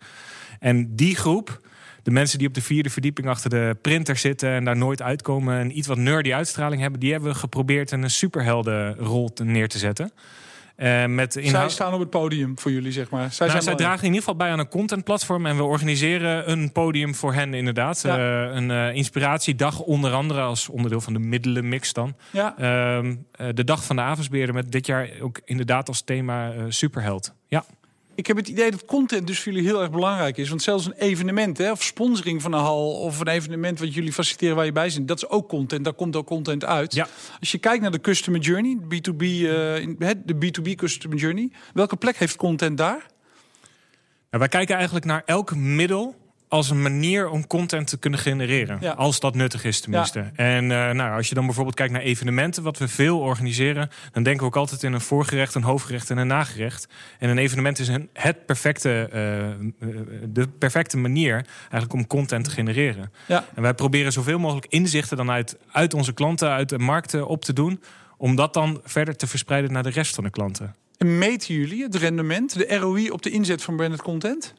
En 0.59 0.95
die 0.95 1.15
groep, 1.15 1.62
de 2.04 2.12
mensen 2.12 2.38
die 2.38 2.48
op 2.48 2.54
de 2.54 2.62
vierde 2.62 2.89
verdieping 2.89 3.27
achter 3.27 3.50
de 3.50 3.77
printer 3.81 4.18
zitten 4.18 4.50
en 4.50 4.65
daar 4.65 4.77
nooit 4.77 5.01
uitkomen 5.01 5.59
en 5.59 5.77
iets 5.77 5.88
wat 5.88 5.98
nerdy 5.98 6.33
uitstraling 6.33 6.81
hebben, 6.81 7.00
die 7.00 7.12
hebben 7.12 7.31
we 7.31 7.38
geprobeerd 7.38 7.92
een 7.92 8.09
superheldenrol 8.09 9.31
neer 9.44 9.68
te 9.68 9.77
zetten. 9.77 10.12
Uh, 10.77 11.06
met. 11.06 11.39
Zij 11.42 11.69
staan 11.69 11.94
op 11.94 12.00
het 12.00 12.09
podium 12.09 12.59
voor 12.59 12.71
jullie, 12.71 12.92
zeg 12.92 13.09
maar. 13.09 13.31
Zij, 13.31 13.48
nou, 13.48 13.62
zij 13.62 13.75
dragen 13.75 14.00
in 14.00 14.06
ieder 14.06 14.19
geval 14.19 14.36
bij 14.36 14.51
aan 14.51 14.59
een 14.59 14.68
contentplatform. 14.68 15.45
En 15.45 15.56
we 15.56 15.63
organiseren 15.63 16.51
een 16.51 16.71
podium 16.71 17.15
voor 17.15 17.33
hen 17.33 17.54
inderdaad. 17.54 18.01
Ja. 18.01 18.48
Uh, 18.48 18.56
een 18.56 18.69
uh, 18.69 18.95
inspiratiedag 18.95 19.80
onder 19.80 20.13
andere 20.13 20.42
als 20.42 20.69
onderdeel 20.69 21.01
van 21.01 21.13
de 21.13 21.19
middelenmix 21.19 21.94
dan. 21.94 22.15
Ja. 22.31 22.56
Uh, 22.59 23.13
de 23.54 23.63
dag 23.63 23.86
van 23.86 23.95
de 23.95 24.01
avondsbeheerder 24.01 24.56
met 24.56 24.71
dit 24.71 24.86
jaar 24.86 25.09
ook 25.21 25.39
inderdaad 25.45 25.88
als 25.88 26.01
thema 26.01 26.54
superheld. 26.69 27.33
Ja. 27.48 27.65
Ik 28.18 28.28
heb 28.28 28.38
het 28.38 28.48
idee 28.48 28.72
dat 28.72 28.86
content 28.86 29.28
dus 29.28 29.40
voor 29.40 29.52
jullie 29.52 29.68
heel 29.68 29.81
erg 29.81 29.92
belangrijk 29.92 30.38
is. 30.38 30.50
Want 30.50 30.62
zelfs 30.62 30.86
een 30.86 30.94
evenement, 30.94 31.57
hè, 31.57 31.71
of 31.71 31.83
sponsoring 31.83 32.42
van 32.42 32.54
een 32.54 32.59
hal... 32.59 32.92
of 32.92 33.19
een 33.19 33.28
evenement 33.28 33.80
wat 33.80 33.94
jullie 33.94 34.14
faciliteren 34.14 34.56
waar 34.56 34.66
je 34.66 34.71
bij 34.71 34.90
zit... 34.90 35.07
dat 35.07 35.18
is 35.18 35.30
ook 35.30 35.50
content, 35.50 35.83
daar 35.83 35.94
komt 35.94 36.16
ook 36.16 36.26
content 36.26 36.66
uit. 36.66 36.94
Ja. 36.94 37.07
Als 37.40 37.52
je 37.52 37.57
kijkt 37.57 37.81
naar 37.81 37.92
de 37.92 38.02
customer 38.02 38.40
journey, 38.40 38.78
B2B, 38.81 39.24
uh, 39.24 39.50
de 40.26 40.36
B2B 40.45 40.76
customer 40.76 41.18
journey... 41.18 41.52
welke 41.74 41.95
plek 41.95 42.18
heeft 42.18 42.36
content 42.36 42.78
daar? 42.78 43.06
Nou, 44.30 44.40
wij 44.40 44.47
kijken 44.47 44.76
eigenlijk 44.76 45.06
naar 45.06 45.21
elk 45.26 45.56
middel 45.56 46.16
als 46.47 46.69
een 46.69 46.81
manier 46.81 47.30
om 47.30 47.47
content 47.47 47.87
te 47.87 47.97
kunnen 47.97 48.19
genereren. 48.19 48.77
Ja. 48.81 48.92
Als 48.92 49.19
dat 49.19 49.35
nuttig 49.35 49.63
is 49.63 49.80
tenminste. 49.80 50.19
Ja. 50.19 50.31
En 50.35 50.63
uh, 50.63 50.92
nou, 50.92 51.16
als 51.16 51.30
je 51.30 51.35
dan 51.35 51.45
bijvoorbeeld 51.45 51.75
kijkt 51.75 51.94
naar 51.94 52.01
evenementen, 52.01 52.63
wat 52.63 52.77
we 52.77 52.87
veel 52.87 53.19
organiseren, 53.19 53.89
dan 54.11 54.23
denken 54.23 54.42
we 54.42 54.47
ook 54.47 54.56
altijd 54.56 54.83
in 54.83 54.94
een 54.94 55.01
voorgerecht, 55.01 55.56
een 55.56 55.63
hoofdgerecht 55.63 56.09
en 56.09 56.18
een 56.18 56.27
nagerecht. 56.27 56.87
En 57.19 57.30
een 57.30 57.37
evenement 57.37 57.80
is 57.80 57.87
een, 57.87 58.09
het 58.13 58.45
perfecte, 58.45 59.09
uh, 59.80 59.89
de 60.30 60.47
perfecte 60.47 60.97
manier 60.97 61.45
eigenlijk 61.59 61.94
om 61.94 62.07
content 62.07 62.44
te 62.44 62.49
genereren. 62.49 63.11
Ja. 63.27 63.45
En 63.56 63.61
wij 63.61 63.73
proberen 63.73 64.11
zoveel 64.11 64.39
mogelijk 64.39 64.66
inzichten 64.69 65.18
dan 65.18 65.31
uit, 65.31 65.57
uit 65.71 65.94
onze 65.94 66.13
klanten, 66.13 66.49
uit 66.49 66.69
de 66.69 66.80
markten 66.80 67.27
op 67.27 67.45
te 67.45 67.54
doen, 67.54 67.81
om 68.18 68.35
dat 68.35 68.54
dan 68.54 68.81
verder 68.83 69.16
te 69.16 69.27
verspreiden 69.27 69.71
naar 69.71 69.83
de 69.83 69.89
rest 69.89 70.16
van 70.16 70.23
de 70.23 70.30
klanten. 70.30 70.75
En 70.97 71.18
meten 71.18 71.56
jullie 71.56 71.83
het 71.83 71.95
rendement, 71.95 72.54
de 72.54 72.77
ROI 72.77 73.09
op 73.09 73.21
de 73.21 73.30
inzet 73.30 73.63
van 73.63 73.75
branded 73.75 74.01
content? 74.01 74.54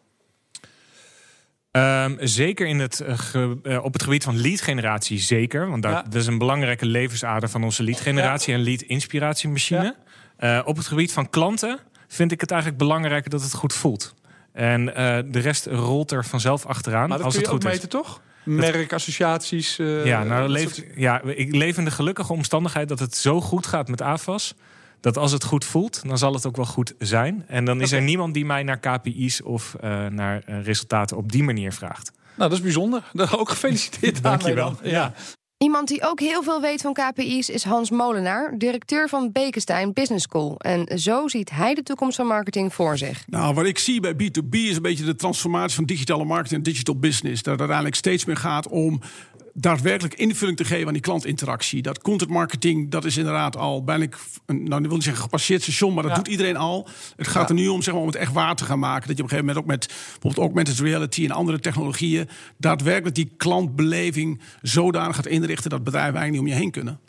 Um, 1.71 2.17
zeker 2.21 2.67
in 2.67 2.79
het, 2.79 3.01
uh, 3.03 3.19
ge, 3.19 3.59
uh, 3.63 3.85
op 3.85 3.93
het 3.93 4.03
gebied 4.03 4.25
van 4.25 4.41
lead-generatie, 4.41 5.19
zeker. 5.19 5.69
Want 5.71 5.83
dat, 5.83 5.93
ja. 5.93 6.03
dat, 6.03 6.15
is 6.15 6.27
een 6.27 6.39
belangrijke 6.39 6.87
levensader 6.87 7.49
van 7.49 7.65
onze 7.65 7.83
lead-generatie 7.83 8.55
en 8.55 8.61
lead-inspiratiemachine. 8.61 9.97
Uh, 10.41 10.61
op 10.65 10.77
het 10.77 10.87
gebied 10.87 11.13
van 11.13 11.31
klanten 11.31 11.79
vind 12.07 12.33
ik 12.33 12.41
het 12.41 12.51
eigenlijk 12.51 12.81
belangrijker 12.81 13.31
dat 13.31 13.43
het 13.43 13.55
goed 13.55 13.73
voelt. 13.73 14.15
En 14.53 14.85
de 15.31 15.39
rest 15.39 15.67
rolt 15.67 16.11
er 16.11 16.25
vanzelf 16.25 16.67
achteraan. 16.67 17.09
Maar 17.09 17.17
dat 17.19 17.27
als 17.27 17.35
kun 17.35 17.43
het 17.43 17.51
je 17.51 17.57
goed 17.57 17.67
ook 17.67 17.73
meten, 17.73 17.89
is. 17.89 18.07
toch? 18.07 18.21
Merkassociaties. 18.45 19.77
ja, 20.05 20.25
nou, 20.25 20.49
leef, 20.49 20.75
soort... 20.75 20.87
ja, 20.95 21.23
ik 21.23 21.55
leef 21.55 21.77
in 21.77 21.85
de 21.85 21.91
gelukkige 21.91 22.33
omstandigheid 22.33 22.89
dat 22.89 22.99
het 22.99 23.17
zo 23.17 23.41
goed 23.41 23.67
gaat 23.67 23.89
met 23.89 24.03
AFAS 24.03 24.55
dat 25.01 25.17
als 25.17 25.33
het 25.33 25.45
goed 25.45 25.65
voelt, 25.65 26.03
dan 26.07 26.19
zal 26.19 26.35
het 26.35 26.47
ook 26.47 26.57
wel 26.57 26.67
goed 26.67 26.95
zijn. 26.99 27.45
En 27.47 27.65
dan 27.65 27.81
is 27.81 27.93
er 27.93 28.03
niemand 28.03 28.35
die 28.35 28.45
mij 28.45 28.63
naar 28.63 28.79
KPI's 28.79 29.41
of 29.45 29.77
uh, 29.85 30.07
naar 30.07 30.43
uh, 30.49 30.65
resultaten 30.65 31.17
op 31.17 31.33
die 31.33 31.43
manier 31.43 31.73
vraagt. 31.73 32.13
Nou, 32.37 32.51
dat 32.51 32.59
is 32.59 32.65
bijzonder. 32.65 33.11
Ook 33.39 33.49
gefeliciteerd 33.49 34.23
Dank 34.23 34.43
aan 34.43 34.49
je 34.49 34.55
wel. 34.55 34.75
Ja. 34.83 35.15
Iemand 35.59 35.89
die 35.89 36.03
ook 36.03 36.21
heel 36.21 36.43
veel 36.43 36.61
weet 36.61 36.81
van 36.81 36.93
KPI's 36.93 37.49
is 37.49 37.65
Hans 37.65 37.91
Molenaar, 37.91 38.55
directeur 38.59 39.09
van 39.09 39.33
Bekenstein 39.33 39.93
Business 39.93 40.25
School. 40.25 40.59
En 40.59 40.99
zo 40.99 41.29
ziet 41.29 41.51
hij 41.51 41.75
de 41.75 41.83
toekomst 41.83 42.17
van 42.17 42.27
marketing 42.27 42.75
voor 42.75 42.99
zich. 42.99 43.23
Nou, 43.27 43.55
wat 43.55 43.65
ik 43.65 43.79
zie 43.79 44.01
bij 44.01 44.13
B2B 44.13 44.49
is 44.51 44.77
een 44.77 44.83
beetje 44.83 45.05
de 45.05 45.15
transformatie 45.15 45.75
van 45.75 45.85
digitale 45.85 46.25
marketing 46.25 46.65
en 46.65 46.73
digital 46.73 46.99
business. 46.99 47.43
Dat 47.43 47.53
het 47.53 47.59
uiteindelijk 47.59 47.97
steeds 47.97 48.25
meer 48.25 48.37
gaat 48.37 48.69
om 48.69 49.01
daadwerkelijk 49.55 50.15
invulling 50.15 50.57
te 50.57 50.65
geven 50.65 50.87
aan 50.87 50.93
die 50.93 51.03
klantinteractie. 51.03 51.83
Dat 51.83 52.01
content 52.01 52.31
marketing, 52.31 52.91
dat 52.91 53.05
is 53.05 53.17
inderdaad 53.17 53.57
al 53.57 53.85
bijna, 53.85 54.07
een, 54.47 54.63
nou, 54.65 54.81
ik 54.81 54.87
wil 54.87 54.95
niet 54.95 55.05
zeggen 55.05 55.23
gepasseerd 55.23 55.63
station, 55.63 55.95
maar 55.95 56.03
dat 56.03 56.13
Ja. 56.13 56.19
doet 56.19 56.29
iedereen 56.29 56.57
al. 56.57 56.89
Het 57.17 57.29
gaat 57.29 57.49
er 57.49 57.55
nu 57.55 57.69
om, 57.69 57.83
zeg 57.83 57.93
maar, 57.95 58.03
om 58.03 58.09
het 58.09 58.17
echt 58.17 58.33
waar 58.33 58.55
te 58.55 58.65
gaan 58.65 58.79
maken. 58.79 59.09
Dat 59.09 59.17
je 59.17 59.23
op 59.23 59.31
een 59.31 59.37
gegeven 59.37 59.47
moment 59.57 59.65
ook 59.65 59.71
met 59.71 59.87
bijvoorbeeld 59.89 60.37
augmented 60.47 60.79
reality 60.79 61.25
en 61.25 61.31
andere 61.31 61.61
technologieën 61.61 62.29
daadwerkelijk 62.57 63.15
die 63.15 63.31
klantbeleving 63.37 64.41
zodanig 64.63 65.17
gaat 65.17 65.27
inrichten 65.27 65.71
dat 65.71 65.85
bedrijven 65.85 66.15
eigenlijk 66.19 66.45
niet 66.45 66.53
om 66.53 66.57
je 66.57 66.63
heen 66.63 66.71
kunnen. 66.73 67.01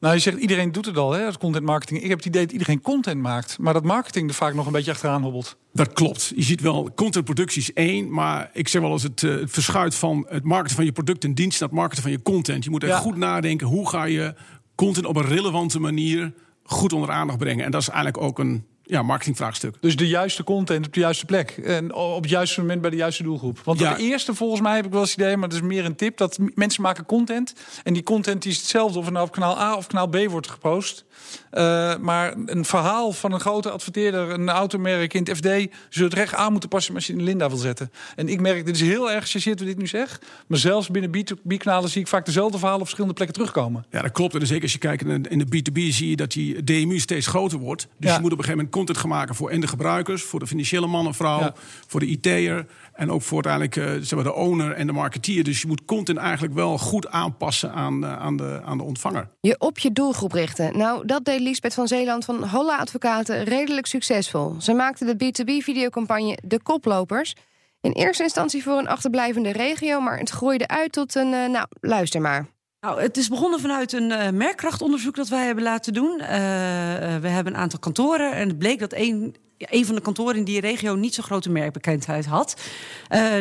Nou, 0.00 0.14
je 0.14 0.20
zegt 0.20 0.38
iedereen 0.38 0.72
doet 0.72 0.86
het 0.86 0.96
al, 0.96 1.12
hè, 1.12 1.26
als 1.26 1.38
content 1.38 1.64
marketing. 1.64 2.02
Ik 2.02 2.08
heb 2.08 2.18
het 2.18 2.26
idee 2.26 2.42
dat 2.42 2.52
iedereen 2.52 2.80
content 2.80 3.20
maakt, 3.20 3.58
maar 3.58 3.72
dat 3.72 3.84
marketing 3.84 4.28
er 4.28 4.34
vaak 4.34 4.54
nog 4.54 4.66
een 4.66 4.72
beetje 4.72 4.90
achteraan 4.90 5.22
hobbelt. 5.22 5.56
Dat 5.72 5.92
klopt. 5.92 6.32
Je 6.36 6.42
ziet 6.42 6.60
wel, 6.60 6.90
contentproductie 6.94 7.60
is 7.62 7.72
één. 7.72 8.12
Maar 8.12 8.50
ik 8.52 8.68
zeg 8.68 8.82
wel 8.82 8.90
eens 8.92 9.02
het, 9.02 9.20
het 9.20 9.50
verschuit 9.50 9.94
van 9.94 10.26
het 10.28 10.44
marketen 10.44 10.76
van 10.76 10.84
je 10.84 10.92
product 10.92 11.24
en 11.24 11.34
dienst 11.34 11.60
naar 11.60 11.68
het 11.68 11.78
marketen 11.78 12.02
van 12.02 12.12
je 12.12 12.22
content. 12.22 12.64
Je 12.64 12.70
moet 12.70 12.82
echt 12.82 12.92
Ja. 12.92 12.98
goed 12.98 13.16
nadenken 13.16 13.66
hoe 13.66 13.88
ga 13.88 14.04
je 14.04 14.34
content 14.74 15.06
op 15.06 15.16
een 15.16 15.26
relevante 15.26 15.80
manier 15.80 16.32
goed 16.62 16.92
onder 16.92 17.10
aandacht 17.10 17.38
brengen. 17.38 17.64
En 17.64 17.70
dat 17.70 17.80
is 17.80 17.88
eigenlijk 17.88 18.22
ook 18.24 18.38
een 18.38 18.64
ja, 18.90 19.02
marketingvraagstuk. 19.02 19.74
Dus 19.80 19.96
de 19.96 20.08
juiste 20.08 20.44
content 20.44 20.86
op 20.86 20.92
de 20.92 21.00
juiste 21.00 21.24
plek. 21.24 21.50
En 21.50 21.94
op 21.94 22.22
het 22.22 22.30
juiste 22.30 22.60
moment 22.60 22.80
bij 22.80 22.90
de 22.90 22.96
juiste 22.96 23.22
doelgroep. 23.22 23.58
Want 23.64 23.78
Ja. 23.78 23.94
de 23.94 24.02
eerste, 24.02 24.34
volgens 24.34 24.60
mij 24.60 24.76
heb 24.76 24.84
ik 24.86 24.92
wel 24.92 25.00
eens 25.00 25.12
idee, 25.12 25.36
maar 25.36 25.48
dat 25.48 25.58
is 25.58 25.64
meer 25.66 25.84
een 25.84 25.96
tip, 25.96 26.16
dat 26.16 26.38
mensen 26.54 26.82
maken 26.82 27.06
content. 27.06 27.52
En 27.84 27.92
die 27.92 28.02
content 28.02 28.44
is 28.46 28.56
hetzelfde 28.56 28.98
of 28.98 29.04
het 29.04 29.14
nou 29.14 29.26
op 29.26 29.32
kanaal 29.32 29.58
A 29.60 29.76
of 29.76 29.86
kanaal 29.86 30.08
B 30.08 30.16
wordt 30.28 30.48
gepost. 30.50 31.04
Eh, 31.50 31.96
maar 31.96 32.34
een 32.46 32.64
verhaal 32.64 33.12
van 33.12 33.32
een 33.32 33.40
grote 33.40 33.70
adverteerder, 33.70 34.30
een 34.30 34.48
automerk 34.48 35.14
in 35.14 35.22
het 35.24 35.36
FD, 35.36 35.46
zult 35.88 36.10
het 36.10 36.14
recht 36.20 36.34
aan 36.34 36.50
moeten 36.52 36.68
passen 36.68 36.94
als 36.94 37.06
je 37.06 37.12
in 37.12 37.22
Linda 37.22 37.48
wil 37.48 37.58
zetten. 37.58 37.90
En 38.16 38.28
ik 38.28 38.40
merk, 38.40 38.66
dit 38.66 38.74
is 38.74 38.80
heel 38.80 39.10
erg 39.10 39.24
gechargeerd 39.24 39.58
wat 39.58 39.68
ik 39.68 39.74
dit 39.74 39.82
nu 39.82 39.86
zeg. 39.86 40.20
Maar 40.46 40.58
zelfs 40.58 40.88
binnen 40.88 41.10
B2B-kanalen 41.10 41.90
zie 41.90 42.00
ik 42.00 42.08
vaak 42.08 42.24
dezelfde 42.26 42.52
verhalen 42.52 42.80
op 42.80 42.86
verschillende 42.86 43.14
plekken 43.16 43.36
terugkomen. 43.36 43.84
Ja, 43.90 44.02
dat 44.02 44.12
klopt. 44.12 44.34
En 44.34 44.46
zeker 44.46 44.62
als 44.62 44.72
je 44.72 44.78
kijkt 44.78 45.04
in 45.04 45.22
de, 45.22 45.28
in 45.28 45.38
de 45.38 45.46
B2B 45.46 45.94
zie 45.94 46.08
je 46.10 46.16
dat 46.16 46.32
die 46.32 46.64
DMU 46.64 46.98
steeds 46.98 47.26
groter 47.26 47.58
wordt. 47.58 47.86
Dus 47.98 48.10
Ja. 48.10 48.16
je 48.16 48.20
moet 48.22 48.32
op 48.32 48.38
een 48.38 48.44
gegeven 48.44 48.64
moment 48.64 48.79
content 48.80 48.98
gaan 48.98 49.18
maken 49.18 49.34
voor 49.34 49.50
en 49.50 49.60
de 49.60 49.66
gebruikers, 49.66 50.22
voor 50.22 50.40
de 50.40 50.46
financiële 50.46 50.86
man 50.86 51.06
en 51.06 51.14
vrouw, 51.14 51.40
Ja. 51.40 51.54
voor 51.86 52.00
de 52.00 52.06
IT'er 52.06 52.66
en 52.92 53.10
ook 53.10 53.22
voor 53.22 53.44
uiteindelijk 53.44 53.76
eh, 54.00 54.06
zeg 54.06 54.14
maar 54.14 54.32
de 54.32 54.34
owner 54.34 54.72
en 54.72 54.86
de 54.86 54.92
marketeer. 54.92 55.44
Dus 55.44 55.60
je 55.60 55.66
moet 55.66 55.84
content 55.84 56.18
eigenlijk 56.18 56.54
wel 56.54 56.78
goed 56.78 57.08
aanpassen 57.08 57.72
aan, 57.72 58.04
eh, 58.04 58.18
aan, 58.18 58.36
de, 58.36 58.60
aan 58.64 58.76
de 58.78 58.84
ontvanger. 58.84 59.28
Je 59.40 59.54
op 59.58 59.78
je 59.78 59.92
doelgroep 59.92 60.32
richten. 60.32 60.78
Nou, 60.78 61.06
dat 61.06 61.24
deed 61.24 61.40
Liesbeth 61.40 61.74
van 61.74 61.88
Zeeland 61.88 62.24
van 62.24 62.48
Holla 62.48 62.76
Advocaten 62.76 63.44
redelijk 63.44 63.86
succesvol. 63.86 64.54
Ze 64.58 64.72
maakte 64.72 65.04
de 65.04 65.24
B2B-videocampagne 65.24 66.38
De 66.44 66.62
Koplopers. 66.62 67.34
In 67.80 67.92
eerste 67.92 68.22
instantie 68.22 68.62
voor 68.62 68.78
een 68.78 68.88
achterblijvende 68.88 69.50
regio, 69.52 70.00
maar 70.00 70.18
het 70.18 70.30
groeide 70.30 70.68
uit 70.68 70.92
tot 70.92 71.14
een. 71.14 71.32
eh, 71.32 71.48
nou, 71.48 71.66
luister 71.80 72.20
maar. 72.20 72.46
Nou, 72.80 73.00
het 73.00 73.16
is 73.16 73.28
begonnen 73.28 73.60
vanuit 73.60 73.92
een 73.92 74.10
eh, 74.10 74.30
merkkrachtonderzoek 74.30 75.14
dat 75.14 75.28
wij 75.28 75.44
hebben 75.44 75.64
laten 75.64 75.92
doen. 75.92 76.20
Eh, 76.20 77.14
eh, 77.14 77.22
we 77.22 77.28
hebben 77.28 77.52
een 77.52 77.58
aantal 77.60 77.78
kantoren 77.78 78.32
en 78.32 78.48
het 78.48 78.58
bleek 78.58 78.78
dat 78.78 78.92
een, 78.92 79.36
een 79.58 79.86
van 79.86 79.94
de 79.94 80.00
kantoren 80.00 80.36
in 80.36 80.44
die 80.44 80.60
regio 80.60 80.94
niet 80.94 81.14
zo 81.14 81.22
grote 81.22 81.50
merkbekendheid 81.50 82.26
had. 82.26 82.60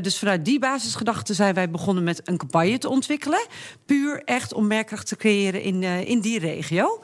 Dus 0.01 0.19
vanuit 0.19 0.45
die 0.45 0.59
basisgedachte 0.59 1.33
zijn 1.33 1.53
wij 1.53 1.69
begonnen 1.69 2.03
met 2.03 2.21
een 2.23 2.37
campagne 2.37 2.77
te 2.77 2.89
ontwikkelen. 2.89 3.47
Puur 3.85 4.21
echt 4.23 4.53
om 4.53 4.67
merkkracht 4.67 5.07
te 5.07 5.15
creëren 5.15 5.61
in, 5.61 5.83
in 5.83 6.19
die 6.19 6.39
regio. 6.39 7.03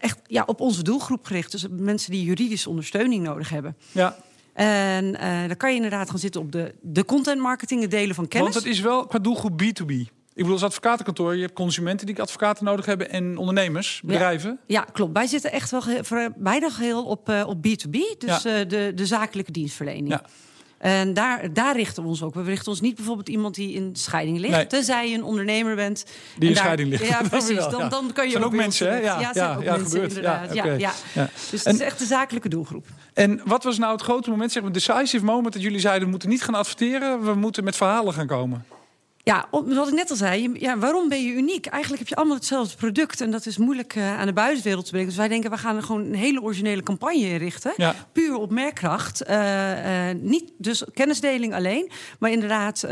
Echt 0.00 0.18
ja, 0.26 0.42
op 0.46 0.60
onze 0.60 0.82
doelgroep 0.82 1.24
gericht. 1.24 1.50
Dus 1.50 1.66
mensen 1.70 2.10
die 2.10 2.24
juridische 2.24 2.68
ondersteuning 2.68 3.22
nodig 3.22 3.48
hebben. 3.48 3.76
Ja, 3.92 4.16
En 4.52 5.12
dan 5.46 5.56
kan 5.56 5.70
je 5.70 5.76
inderdaad 5.76 6.10
gaan 6.10 6.18
zitten 6.18 6.40
op 6.40 6.52
de, 6.52 6.74
de 6.80 7.04
content 7.04 7.40
marketing, 7.40 7.80
het 7.80 7.90
delen 7.90 8.14
van 8.14 8.28
kennis. 8.28 8.52
want 8.52 8.64
het 8.64 8.74
is 8.74 8.80
wel 8.80 9.06
qua 9.06 9.18
doelgroep 9.18 9.62
B2B. 9.62 10.14
Ik 10.36 10.42
bedoel, 10.42 10.52
als 10.52 10.62
advocatenkantoor, 10.62 11.34
je 11.36 11.40
hebt 11.42 11.52
consumenten 11.52 12.06
die 12.06 12.20
advocaten 12.20 12.64
nodig 12.64 12.86
hebben 12.86 13.10
en 13.10 13.36
ondernemers, 13.36 14.00
bedrijven. 14.04 14.58
Ja, 14.66 14.80
klopt. 14.92 15.12
Wij 15.12 15.26
zitten 15.26 15.52
echt 15.52 15.70
wel 15.70 15.82
bijna 16.36 16.70
geheel 16.70 17.04
op, 17.04 17.28
eh, 17.28 17.46
op 17.46 17.56
B2B, 17.56 17.98
dus 18.18 18.42
Ja. 18.42 18.58
eh, 18.60 18.68
de, 18.68 18.92
de 18.94 19.06
zakelijke 19.06 19.52
dienstverlening. 19.52 20.08
Ja. 20.08 20.22
En 20.78 21.14
daar, 21.14 21.52
daar 21.52 21.76
richten 21.76 22.02
we 22.02 22.08
ons 22.08 22.22
ook. 22.22 22.34
We 22.34 22.42
richten 22.42 22.68
ons 22.68 22.80
niet 22.80 22.94
bijvoorbeeld 22.94 23.28
iemand 23.28 23.54
die 23.54 23.72
in 23.72 23.90
scheiding 23.92 24.38
ligt. 24.38 24.52
Nee. 24.52 24.66
Tenzij 24.66 25.08
je 25.10 25.14
een 25.16 25.24
ondernemer 25.24 25.74
bent. 25.76 26.04
Die 26.38 26.48
in 26.48 26.54
daar- 26.54 26.62
scheiding 26.62 26.88
ligt. 26.88 27.06
Ja, 27.06 27.20
precies. 27.28 27.56
Dan, 27.56 27.78
ja. 27.80 27.88
dan 27.88 28.12
kan 28.12 28.24
je 28.24 28.30
Zijn 28.30 28.44
ook 28.44 28.52
mensen, 28.52 28.88
hè? 28.90 28.96
Ja, 28.98 29.32
zijn 29.32 29.48
ja, 29.50 29.56
ook 29.56 29.62
ja, 29.62 29.70
mensen, 29.70 29.90
gebeurt. 29.90 30.08
inderdaad. 30.08 30.54
Ja, 30.54 30.64
Ja. 30.64 30.92
Dus 31.50 31.62
En- 31.64 31.70
het 31.72 31.80
is 31.80 31.86
echt 31.86 31.98
de 31.98 32.04
zakelijke 32.04 32.48
doelgroep. 32.48 32.86
En 33.14 33.40
wat 33.44 33.64
was 33.64 33.78
nou 33.78 33.92
het 33.92 34.02
grote 34.02 34.30
moment, 34.30 34.52
zeg 34.52 34.62
maar, 34.62 34.72
decisive 34.72 35.24
moment 35.24 35.52
dat 35.54 35.62
jullie 35.62 35.80
zeiden: 35.80 36.04
we 36.04 36.10
moeten 36.10 36.28
niet 36.28 36.42
gaan 36.42 36.54
adverteren, 36.54 37.24
we 37.24 37.34
moeten 37.34 37.64
met 37.64 37.76
verhalen 37.76 38.12
gaan 38.14 38.26
komen? 38.26 38.64
Ja, 39.28 39.48
wat 39.50 39.88
ik 39.88 39.94
net 39.94 40.10
al 40.10 40.16
zei, 40.16 40.50
ja, 40.54 40.78
waarom 40.78 41.08
ben 41.08 41.24
je 41.24 41.32
uniek? 41.32 41.66
Eigenlijk 41.66 41.98
heb 41.98 42.08
je 42.08 42.16
allemaal 42.16 42.36
hetzelfde 42.36 42.76
product 42.76 43.20
en 43.20 43.30
dat 43.30 43.46
is 43.46 43.58
moeilijk 43.58 43.94
eh, 43.94 44.18
aan 44.18 44.26
de 44.26 44.32
buitenwereld 44.32 44.84
te 44.84 44.90
brengen. 44.90 45.08
Dus 45.08 45.16
wij 45.16 45.28
denken, 45.28 45.50
we 45.50 45.56
gaan 45.56 45.76
er 45.76 45.82
gewoon 45.82 46.04
een 46.04 46.14
hele 46.14 46.42
originele 46.42 46.82
campagne 46.82 47.28
inrichten. 47.28 47.72
Ja. 47.76 47.94
Puur 48.12 48.36
op 48.36 48.50
merkkracht. 48.50 49.22
Eh, 49.22 50.10
eh, 50.10 50.16
niet 50.20 50.52
dus 50.58 50.84
kennisdeling 50.94 51.54
alleen, 51.54 51.90
maar 52.18 52.30
inderdaad... 52.30 52.86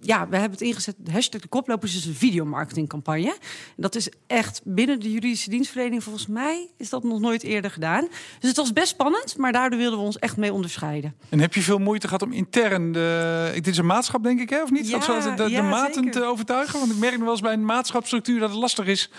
ja, 0.00 0.28
we 0.28 0.36
hebben 0.36 0.58
het 0.58 0.68
ingezet. 0.68 0.94
De 0.98 1.12
hashtag 1.12 1.40
de 1.40 1.48
koplopers 1.48 1.96
is 1.96 2.04
een 2.04 2.14
videomarketingcampagne. 2.14 3.36
Dat 3.76 3.94
is 3.94 4.10
echt 4.26 4.60
binnen 4.64 5.00
de 5.00 5.10
juridische 5.12 5.50
dienstverlening, 5.50 6.02
volgens 6.02 6.26
mij, 6.26 6.68
is 6.76 6.88
dat 6.88 7.02
nog 7.04 7.20
nooit 7.20 7.42
eerder 7.42 7.70
gedaan. 7.70 8.08
Dus 8.38 8.48
het 8.48 8.56
was 8.56 8.72
best 8.72 8.88
spannend, 8.88 9.36
maar 9.36 9.52
daardoor 9.52 9.78
wilden 9.78 9.98
we 9.98 10.04
ons 10.04 10.18
echt 10.18 10.36
mee 10.36 10.52
onderscheiden. 10.52 11.14
En 11.28 11.40
heb 11.40 11.54
je 11.54 11.62
veel 11.62 11.78
moeite 11.78 12.06
gehad 12.06 12.22
om 12.22 12.32
intern 12.32 12.92
de. 12.92 13.50
Dit 13.54 13.66
is 13.66 13.78
een 13.78 13.86
maatschap, 13.86 14.22
denk 14.22 14.40
ik, 14.40 14.50
hè? 14.50 14.62
Of 14.62 14.70
niet? 14.70 14.88
Ja, 14.88 14.96
Of 14.96 15.04
zo, 15.04 15.20
de, 15.20 15.34
de 15.34 15.50
ja, 15.50 15.62
maten 15.62 15.94
zeker. 15.94 16.10
te 16.10 16.24
overtuigen? 16.24 16.78
Want 16.78 16.92
ik 16.92 16.98
merk 16.98 17.12
nog 17.12 17.22
wel 17.22 17.30
eens 17.30 17.40
bij 17.40 17.52
een 17.52 17.64
maatschapsstructuur 17.64 18.40
dat 18.40 18.50
het 18.50 18.58
lastig 18.58 18.86
is 18.86 19.10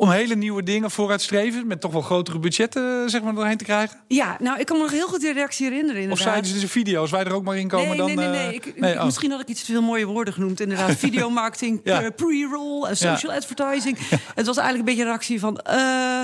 om 0.00 0.10
hele 0.10 0.34
nieuwe 0.34 0.62
dingen 0.62 0.90
vooruitstreven, 0.90 1.66
met 1.66 1.80
toch 1.80 1.92
wel 1.92 2.00
grotere 2.00 2.38
budgetten, 2.38 3.02
eh, 3.02 3.08
zeg 3.08 3.22
maar, 3.22 3.34
doorheen 3.34 3.56
te 3.56 3.64
krijgen. 3.64 4.00
Ja, 4.08 4.36
nou, 4.40 4.58
ik 4.60 4.66
kan 4.66 4.76
me 4.76 4.82
nog 4.82 4.92
heel 4.92 5.06
goed 5.08 5.20
die 5.20 5.32
reactie 5.32 5.64
herinneren. 5.66 5.96
Of 5.96 6.02
Inderdaad. 6.02 6.26
zeiden 6.28 6.50
ze 6.50 6.60
dus 6.60 6.70
video, 6.70 7.00
als 7.00 7.10
wij 7.10 7.24
er 7.24 7.32
ook 7.32 7.44
maar 7.44 7.56
in 7.58 7.68
komen, 7.68 7.88
nee, 7.88 7.96
dan. 7.96 8.06
nee, 8.06 8.16
nee, 8.16 8.28
nee. 8.28 8.46
eh, 8.48 8.54
Ik, 8.54 8.80
nee, 8.80 8.98
oh. 8.98 9.04
Misschien 9.04 9.30
had 9.30 9.40
ik 9.40 9.48
iets 9.48 9.64
te 9.64 9.72
veel 9.72 9.82
mooie 9.82 10.06
woorden 10.06 10.34
genoemd. 10.34 10.60
Inderdaad, 10.60 10.96
videomarketing, 11.06 11.80
Ja. 11.84 11.98
pre- 11.98 12.10
pre-roll 12.12 12.84
en 12.86 12.96
social 12.96 13.32
advertising. 13.32 13.98
Het 14.34 14.46
was 14.46 14.56
eigenlijk 14.56 14.78
een 14.78 14.84
beetje 14.84 15.00
een 15.02 15.06
reactie 15.08 15.40
van... 15.40 15.58
eh, 15.58 16.22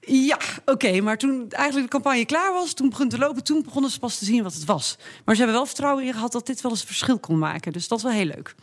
ja, 0.00 0.38
oké, 0.64 1.00
maar 1.00 1.18
toen 1.18 1.46
eigenlijk 1.50 1.86
de 1.92 1.98
campagne 1.98 2.24
klaar 2.24 2.52
was, 2.52 2.72
toen 2.72 2.88
begon 2.88 3.08
te 3.08 3.18
lopen, 3.18 3.44
toen 3.44 3.62
begonnen 3.62 3.90
ze 3.90 3.98
pas 3.98 4.18
te 4.18 4.24
zien 4.24 4.42
wat 4.42 4.54
het 4.54 4.64
was. 4.64 4.96
Maar 5.24 5.34
ze 5.34 5.40
hebben 5.40 5.58
wel 5.58 5.66
vertrouwen 5.66 6.04
in 6.04 6.12
gehad 6.12 6.32
dat 6.32 6.46
dit 6.46 6.60
wel 6.60 6.70
eens 6.70 6.84
verschil 6.84 7.18
kon 7.18 7.38
maken. 7.38 7.72
Dus 7.72 7.88
dat 7.88 7.98
is 7.98 8.04
wel 8.04 8.12
heel 8.12 8.24
leuk. 8.24 8.54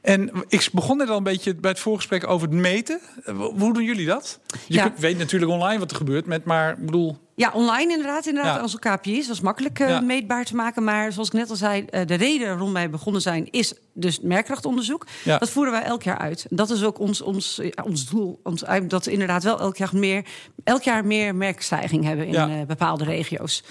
En 0.00 0.30
ik 0.48 0.68
begon 0.72 0.96
net 0.96 1.08
al 1.08 1.16
een 1.16 1.22
beetje 1.22 1.54
bij 1.54 1.70
het 1.70 1.80
voorgesprek 1.80 2.26
over 2.26 2.48
het 2.48 2.56
meten. 2.56 3.00
Eh, 3.24 3.34
Hoe 3.36 3.72
doen 3.72 3.84
jullie 3.84 4.06
dat? 4.06 4.38
Je 4.66 4.74
Ja. 4.74 4.82
kunt- 4.82 4.98
weet 4.98 5.18
natuurlijk 5.18 5.52
online 5.52 5.78
wat 5.78 5.90
er 5.90 5.96
gebeurt 5.96 6.26
met, 6.26 6.44
maar 6.44 6.70
ik 6.72 6.84
bedoel, 6.86 7.18
Ja, 7.34 7.50
online 7.54 7.92
inderdaad. 7.92 8.26
inderdaad 8.26 8.54
Ja. 8.54 8.60
Als 8.60 8.78
KPI's. 8.78 9.26
Dat 9.26 9.36
is 9.36 9.40
makkelijk 9.42 9.78
eh, 9.80 9.88
Ja. 9.88 10.00
meetbaar 10.00 10.44
te 10.44 10.54
maken. 10.56 10.84
Maar 10.84 11.12
zoals 11.12 11.28
ik 11.28 11.34
net 11.34 11.50
al 11.50 11.56
zei, 11.56 11.84
eh, 11.84 12.06
de 12.06 12.14
reden 12.14 12.48
waarom 12.48 12.72
wij 12.72 12.90
begonnen 12.90 13.22
zijn... 13.22 13.50
is 13.50 13.74
dus 13.94 14.20
merkkrachtonderzoek. 14.20 15.06
Ja. 15.24 15.38
Dat 15.38 15.50
voeren 15.50 15.72
wij 15.72 15.82
elk 15.82 16.02
jaar 16.02 16.18
uit. 16.18 16.46
Dat 16.50 16.70
is 16.70 16.84
ook 16.84 16.98
ons, 16.98 17.20
ons, 17.20 17.60
ja, 17.62 17.82
ons 17.84 18.08
doel. 18.08 18.40
Ons, 18.42 18.64
dat 18.88 19.04
we 19.04 19.10
inderdaad 19.12 19.42
wel 19.42 19.60
elk 19.60 19.76
jaar 19.76 19.90
meer, 19.92 20.24
elk 20.64 20.82
jaar 20.82 21.04
meer 21.06 21.34
merkstijging 21.34 22.04
hebben... 22.04 22.26
in 22.26 22.32
Ja. 22.32 22.64
bepaalde 22.66 23.04
regio's. 23.04 23.62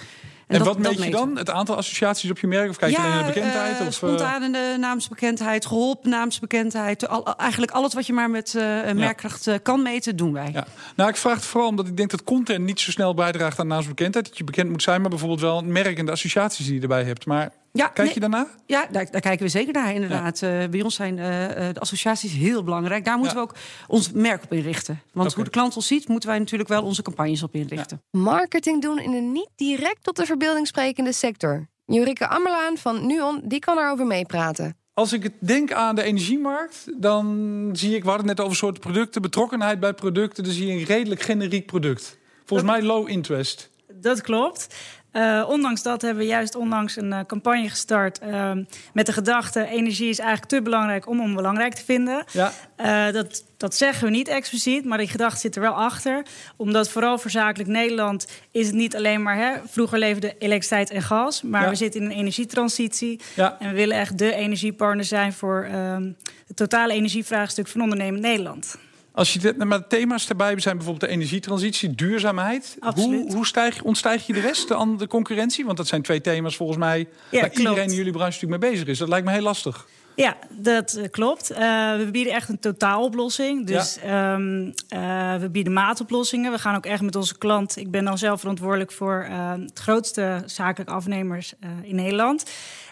En, 0.50 0.58
dat- 0.58 0.68
wat 0.68 0.78
meet 0.78 1.04
je 1.04 1.12
dan? 1.12 1.38
Het 1.38 1.50
aantal 1.50 1.76
associaties 1.78 2.30
op 2.30 2.40
je 2.40 2.48
merk? 2.48 2.70
Of 2.70 2.78
kijk 2.78 2.92
je 2.92 2.98
alleen 2.98 3.10
naar 3.10 3.20
de 3.26 3.34
bekendheid? 3.34 3.74
eh, 3.76 3.82
of, 3.82 3.88
eh, 3.88 3.94
spontane 3.94 4.78
naamsbekendheid, 4.78 5.66
geholpen 5.66 6.10
naamsbekendheid. 6.10 7.08
Al, 7.08 7.36
eigenlijk 7.38 7.72
alles 7.72 7.94
wat 7.94 8.08
je 8.08 8.14
maar 8.14 8.30
met 8.30 8.56
eh, 8.56 8.92
merkkracht 8.94 9.50
kan 9.64 9.82
meten, 9.82 10.16
doen 10.16 10.34
wij. 10.34 10.50
Ja. 10.54 10.66
Nou, 10.96 11.10
ik 11.10 11.16
vraag 11.18 11.36
het 11.36 11.46
vooral 11.46 11.70
omdat 11.70 11.88
ik 11.88 11.98
denk 11.98 12.10
dat 12.10 12.24
content 12.24 12.66
niet 12.66 12.80
zo 12.80 12.92
snel 12.92 13.14
bijdraagt 13.14 13.60
aan 13.60 13.68
naamsbekendheid. 13.68 14.26
Dat 14.28 14.38
je 14.38 14.44
bekend 14.44 14.70
moet 14.70 14.84
zijn, 14.84 15.02
maar 15.02 15.10
bijvoorbeeld 15.10 15.42
wel 15.42 15.58
een 15.58 15.72
merk 15.72 15.98
en 15.98 16.06
de 16.06 16.12
associaties 16.12 16.66
die 16.66 16.76
je 16.76 16.82
erbij 16.82 17.04
hebt. 17.04 17.26
Maar 17.26 17.52
Ja, 17.72 17.88
kijk 17.88 17.98
nee, 17.98 18.14
je 18.14 18.20
daarna? 18.20 18.48
Ja, 18.66 18.88
daar, 18.92 19.12
daar 19.12 19.22
kijken 19.22 19.46
we 19.46 19.52
zeker 19.52 19.74
naar, 19.74 19.94
inderdaad. 19.94 20.42
Eh, 20.42 20.66
bij 20.70 20.82
ons 20.82 20.96
zijn 20.96 21.20
eh, 21.20 21.68
eh, 21.68 21.74
de 21.74 21.80
associaties 21.80 22.34
heel 22.34 22.64
belangrijk. 22.64 23.06
Daar 23.06 23.18
moeten 23.18 23.38
Ja. 23.38 23.44
we 23.44 23.50
ook 23.50 23.58
ons 23.88 24.12
merk 24.12 24.44
op 24.44 24.54
inrichten. 24.54 25.02
Want 25.14 25.34
hoe 25.34 25.44
de 25.44 25.50
klant 25.50 25.76
ons 25.76 25.88
ziet, 25.88 26.08
moeten 26.08 26.30
wij 26.30 26.40
natuurlijk 26.40 26.70
wel 26.70 26.84
onze 26.84 27.02
campagnes 27.02 27.44
op 27.44 27.56
inrichten. 27.56 28.02
Marketing 28.12 28.82
doen 28.82 29.00
in 29.00 29.14
een 29.14 29.32
niet 29.32 29.50
direct 29.56 30.04
tot 30.04 30.16
de 30.16 30.26
verbeelding 30.26 30.68
sprekende 30.68 31.14
sector. 31.14 31.68
Jurike 31.86 32.28
Ammerlaan 32.28 32.78
van 32.78 33.08
Nuon, 33.08 33.42
die 33.44 33.60
kan 33.60 33.78
erover 33.78 34.06
meepraten. 34.06 34.78
Als 34.94 35.14
ik 35.14 35.24
het 35.24 35.34
denk 35.40 35.72
aan 35.72 35.96
de 35.96 36.04
energiemarkt, 36.04 36.86
dan 36.98 37.70
zie 37.74 37.96
ik, 37.96 38.04
we 38.04 38.10
hadden 38.10 38.28
het 38.28 38.38
net 38.38 38.46
over 38.46 38.58
soorten 38.58 38.82
producten, 38.82 39.22
betrokkenheid 39.22 39.80
bij 39.80 39.94
producten. 39.94 40.44
Dan 40.44 40.54
zie 40.54 40.68
je 40.68 40.74
een 40.74 40.86
redelijk 40.86 41.22
generiek 41.22 41.66
product. 41.66 42.18
Volgens 42.46 42.70
mij 42.70 42.82
low 42.82 43.10
interest. 43.10 43.70
Dat 43.94 44.22
klopt. 44.22 44.76
Uh, 45.14 45.46
ondanks 45.48 45.84
dat 45.84 46.02
hebben 46.02 46.24
we 46.24 46.30
juist 46.30 46.56
onlangs 46.56 46.96
een 46.96 47.12
uh, 47.12 47.20
campagne 47.28 47.70
gestart 47.70 48.20
uh, 48.24 48.52
met 48.94 49.06
de 49.06 49.14
gedachte: 49.14 49.66
energie 49.66 50.10
is 50.10 50.20
eigenlijk 50.20 50.50
te 50.50 50.62
belangrijk 50.62 51.08
om 51.08 51.22
onbelangrijk 51.22 51.74
te 51.74 51.84
vinden. 51.86 52.24
Ja. 52.32 53.12
dat, 53.12 53.44
dat 53.58 53.76
zeggen 53.76 54.06
we 54.06 54.12
niet 54.12 54.28
expliciet, 54.28 54.86
maar 54.86 54.98
die 54.98 55.08
gedachte 55.08 55.40
zit 55.40 55.56
er 55.56 55.62
wel 55.62 55.74
achter. 55.74 56.26
Omdat 56.56 56.90
vooral 56.90 57.18
voor 57.18 57.32
zakelijk 57.32 57.70
Nederland 57.70 58.28
is 58.52 58.66
het 58.66 58.76
niet 58.76 58.96
alleen 58.96 59.22
maar. 59.22 59.38
Hè, 59.38 59.58
vroeger 59.68 60.00
leefde 60.00 60.36
elektriciteit 60.40 60.90
en 60.90 61.02
gas, 61.02 61.42
maar 61.42 61.64
ja. 61.64 61.70
we 61.70 61.76
zitten 61.76 62.02
in 62.02 62.06
een 62.06 62.18
energietransitie. 62.18 63.20
Ja. 63.36 63.58
En 63.60 63.70
we 63.70 63.76
willen 63.76 63.98
echt 63.98 64.18
de 64.18 64.34
energiepartner 64.34 65.06
zijn 65.06 65.34
voor 65.34 65.64
ehm, 65.72 66.12
het 66.48 66.56
totale 66.56 66.94
energievraagstuk 66.94 67.68
van 67.68 67.82
ondernemend 67.82 68.22
Nederland. 68.22 68.78
Als 69.20 69.34
je 69.34 69.40
de, 69.40 69.66
maar 69.66 69.88
thema's 69.88 70.30
erbij 70.30 70.60
zijn 70.60 70.76
bijvoorbeeld 70.76 71.10
de 71.10 71.16
energietransitie, 71.16 71.96
duurzaamheid. 71.96 72.78
Hoe, 72.96 73.34
hoe 73.34 73.46
stijg, 73.46 73.84
ontstijg 73.84 74.28
je 74.28 74.34
de 74.34 74.40
rest, 74.40 74.68
de, 74.68 74.74
andere 74.74 75.08
concurrentie? 75.08 75.66
Want 75.66 75.78
dat 75.78 75.88
zijn 75.88 76.02
twee 76.02 76.22
thema's 76.22 76.56
volgens 76.56 76.78
mij 76.78 77.08
ja, 77.32 77.42
waar 77.42 77.52
iedereen 77.52 77.90
in 77.90 77.96
jullie 77.96 78.12
branche 78.12 78.32
natuurlijk 78.32 78.62
mee 78.62 78.72
bezig 78.72 78.88
is. 78.88 78.98
Dat 78.98 79.08
lijkt 79.08 79.26
me 79.26 79.32
heel 79.32 79.42
lastig. 79.42 79.88
Ja, 80.16 80.38
dat 80.50 80.94
eh, 80.94 81.10
klopt. 81.12 81.52
Uh, 81.52 81.58
we 81.98 82.08
bieden 82.12 82.34
echt 82.34 82.50
een 82.50 82.60
totaaloplossing. 82.60 83.66
Dus 83.66 83.98
ja. 84.04 84.34
um, 84.34 84.66
uh, 84.66 85.36
we 85.36 85.50
bieden 85.52 85.74
maatoplossingen. 85.74 86.52
We 86.52 86.60
gaan 86.60 86.76
ook 86.76 86.86
echt 86.86 87.02
met 87.02 87.16
onze 87.16 87.38
klant. 87.38 87.78
Ik 87.78 87.92
ben 87.92 88.06
dan 88.06 88.18
zelf 88.18 88.40
verantwoordelijk 88.40 88.92
voor 88.92 89.28
uh, 89.30 89.52
het 89.52 89.80
grootste 89.80 90.44
zakelijke 90.46 90.94
afnemers 90.94 91.54
in 91.82 91.96
Nederland. 91.96 92.44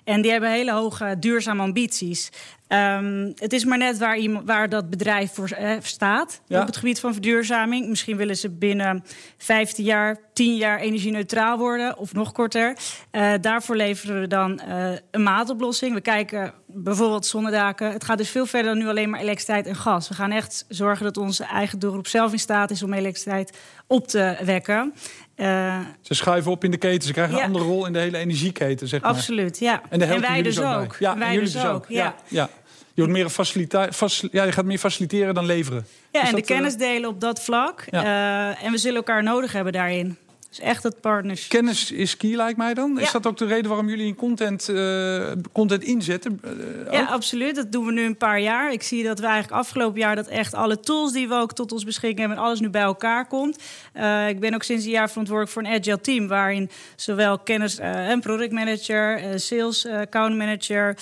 En 0.04 0.22
die 0.22 0.32
hebben 0.32 0.52
hele 0.52 0.72
hoge 0.72 1.16
duurzame 1.20 1.62
ambities. 1.62 2.30
Um, 2.70 3.34
het 3.36 3.54
is 3.54 3.66
maar 3.66 3.78
net 3.78 3.98
waar, 3.98 4.18
iemand, 4.18 4.48
waar 4.48 4.70
dat 4.70 4.90
bedrijf 4.90 5.34
voor 5.34 5.50
eh, 5.50 5.72
staat 5.82 6.42
ja. 6.46 6.62
op 6.62 6.66
het 6.66 6.78
gebied 6.78 7.00
van 7.00 7.14
verduurzaming. 7.14 7.88
Misschien 7.88 8.18
willen 8.18 8.38
ze 8.38 8.50
binnen 8.50 9.04
15 9.38 9.84
jaar, 9.84 10.18
10 10.34 10.56
jaar 10.56 10.80
energie-neutraal 10.80 11.58
worden 11.58 11.98
of 11.98 12.14
nog 12.14 12.32
korter. 12.32 12.78
Uh, 13.12 13.34
daarvoor 13.42 13.76
leveren 13.76 14.22
we 14.22 14.28
dan 14.28 14.62
uh, 14.68 14.92
een 15.12 15.24
maatoplossing. 15.24 15.94
We 15.94 16.02
kijken 16.02 16.54
bijvoorbeeld 16.68 17.26
zonnedaken. 17.26 17.92
Het 17.92 18.04
gaat 18.04 18.18
dus 18.18 18.30
veel 18.30 18.46
verder 18.46 18.72
dan 18.72 18.84
nu 18.84 18.90
alleen 18.90 19.10
maar 19.10 19.20
elektriciteit 19.20 19.66
en 19.66 19.76
gas. 19.76 20.10
We 20.10 20.16
gaan 20.16 20.32
echt 20.32 20.66
zorgen 20.68 21.06
dat 21.06 21.18
onze 21.18 21.44
eigen 21.44 21.80
doelgroep 21.80 22.08
zelf 22.08 22.32
in 22.32 22.40
staat 22.40 22.72
is 22.72 22.84
om 22.84 22.94
elektriciteit 22.94 23.58
op 23.88 24.08
te 24.08 24.38
wekken. 24.44 24.94
Uh, 25.36 25.80
ze 26.02 26.14
schuiven 26.14 26.52
op 26.52 26.64
in 26.64 26.72
de 26.72 26.78
keten. 26.78 27.08
Ze 27.08 27.14
krijgen 27.14 27.36
ja. 27.36 27.40
een 27.40 27.46
andere 27.46 27.66
rol 27.66 27.86
in 27.86 27.94
de 27.94 28.00
hele 28.00 28.18
energieketen, 28.18 28.88
zeg 28.88 29.02
maar. 29.02 29.10
Absoluut, 29.10 29.60
ja. 29.60 29.82
En, 29.90 30.02
en 30.02 30.22
wij 30.22 30.42
dus 30.42 30.60
ook. 30.62 30.96
Ja, 31.00 31.12
en 31.12 31.20
wij 31.20 31.34
jullie 31.34 31.52
dus 31.52 31.66
ook. 31.66 31.86
Ja. 31.88 32.16
ja. 32.28 32.50
Je, 32.94 33.04
wordt 33.04 33.18
meer 33.18 33.30
facilita 33.30 33.90
ja, 34.32 34.44
je 34.44 34.52
gaat 34.52 34.66
meer 34.66 34.78
faciliteren 34.78 35.34
dan 35.34 35.46
leveren. 35.46 35.86
Ja, 36.12 36.28
en 36.28 36.36
de 36.36 36.42
kennis 36.42 36.76
delen 36.76 37.10
op 37.10 37.22
dat 37.22 37.42
vlak. 37.42 37.86
Uh, 37.92 38.64
en 38.64 38.72
we 38.72 38.78
zullen 38.78 38.98
elkaar 38.98 39.24
nodig 39.24 39.52
hebben 39.52 39.74
daarin. 39.74 40.18
Dus 40.58 40.66
echt 40.66 40.84
het 40.84 41.02
partners. 41.02 41.48
Kennis 41.48 41.92
is 41.92 42.18
key, 42.18 42.36
lijkt 42.36 42.58
mij 42.58 42.74
dan. 42.74 43.00
Is 43.00 43.12
dat 43.12 43.28
ook 43.28 43.38
de 43.38 43.46
reden 43.46 43.68
waarom 43.68 43.90
jullie 43.90 44.08
in 44.08 44.16
content, 44.16 44.70
uh, 44.70 45.32
content 45.52 45.84
inzetten? 45.84 46.42
Uh, 46.46 46.92
ja, 46.92 47.06
absoluut. 47.06 47.56
Dat 47.56 47.72
doen 47.72 47.86
we 47.86 47.92
nu 47.92 48.04
een 48.04 48.18
paar 48.18 48.40
jaar. 48.40 48.72
Ik 48.72 48.84
zie 48.84 49.04
dat 49.04 49.20
we 49.20 49.26
eigenlijk 49.26 49.60
afgelopen 49.62 50.00
jaar 50.00 50.16
dat 50.16 50.28
echt 50.28 50.54
alle 50.54 50.80
tools 50.80 51.12
die 51.12 51.28
we 51.28 51.34
ook 51.34 51.54
tot 51.54 51.72
ons 51.72 51.84
beschikking 51.84 52.20
hebben, 52.20 52.38
alles 52.38 52.60
nu 52.60 52.70
bij 52.70 52.82
elkaar 52.82 53.28
komt. 53.28 53.64
Uh, 53.96 54.30
ik 54.30 54.40
ben 54.40 54.54
ook 54.54 54.64
sinds 54.64 54.86
een 54.86 54.92
jaar 54.92 55.10
verantwoordelijk 55.10 55.54
voor 55.54 55.64
een 55.64 55.80
agile 55.80 56.02
team, 56.02 56.28
waarin 56.28 56.70
zowel 56.96 57.40
kennis 57.40 57.78
en 57.78 58.20
product 58.20 58.52
manager, 58.52 59.40
sales 59.40 59.88
account 59.88 60.36
manager, 60.36 60.98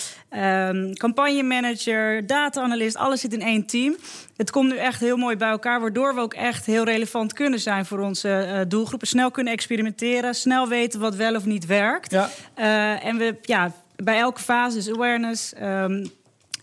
um, 0.69 0.93
campagne 0.93 1.43
manager, 1.43 2.27
data 2.27 2.61
analyst, 2.61 2.95
alles 2.95 3.21
zit 3.21 3.33
in 3.33 3.41
één 3.41 3.65
team. 3.65 3.95
Het 4.35 4.51
komt 4.51 4.71
nu 4.71 4.77
echt 4.77 4.99
heel 4.99 5.17
mooi 5.17 5.35
bij 5.35 5.49
elkaar, 5.49 5.81
waardoor 5.81 6.15
we 6.15 6.21
ook 6.21 6.33
echt 6.33 6.65
heel 6.65 6.83
relevant 6.83 7.33
kunnen 7.33 7.59
zijn 7.59 7.85
voor 7.85 7.99
onze 7.99 8.47
uh, 8.47 8.59
doelgroepen. 8.67 9.07
Snel 9.07 9.31
kunnen 9.31 9.53
experimenteren, 9.53 10.35
snel 10.35 10.67
weten 10.67 10.99
wat 10.99 11.15
wel 11.15 11.35
of 11.35 11.45
niet 11.45 11.65
werkt. 11.65 12.11
Ja. 12.11 12.29
Uh, 12.59 13.05
en 13.05 13.17
we, 13.17 13.35
ja, 13.41 13.71
bij 13.95 14.17
elke 14.17 14.41
fase, 14.41 14.75
dus 14.75 14.89
awareness, 14.91 15.53
um, 15.61 16.11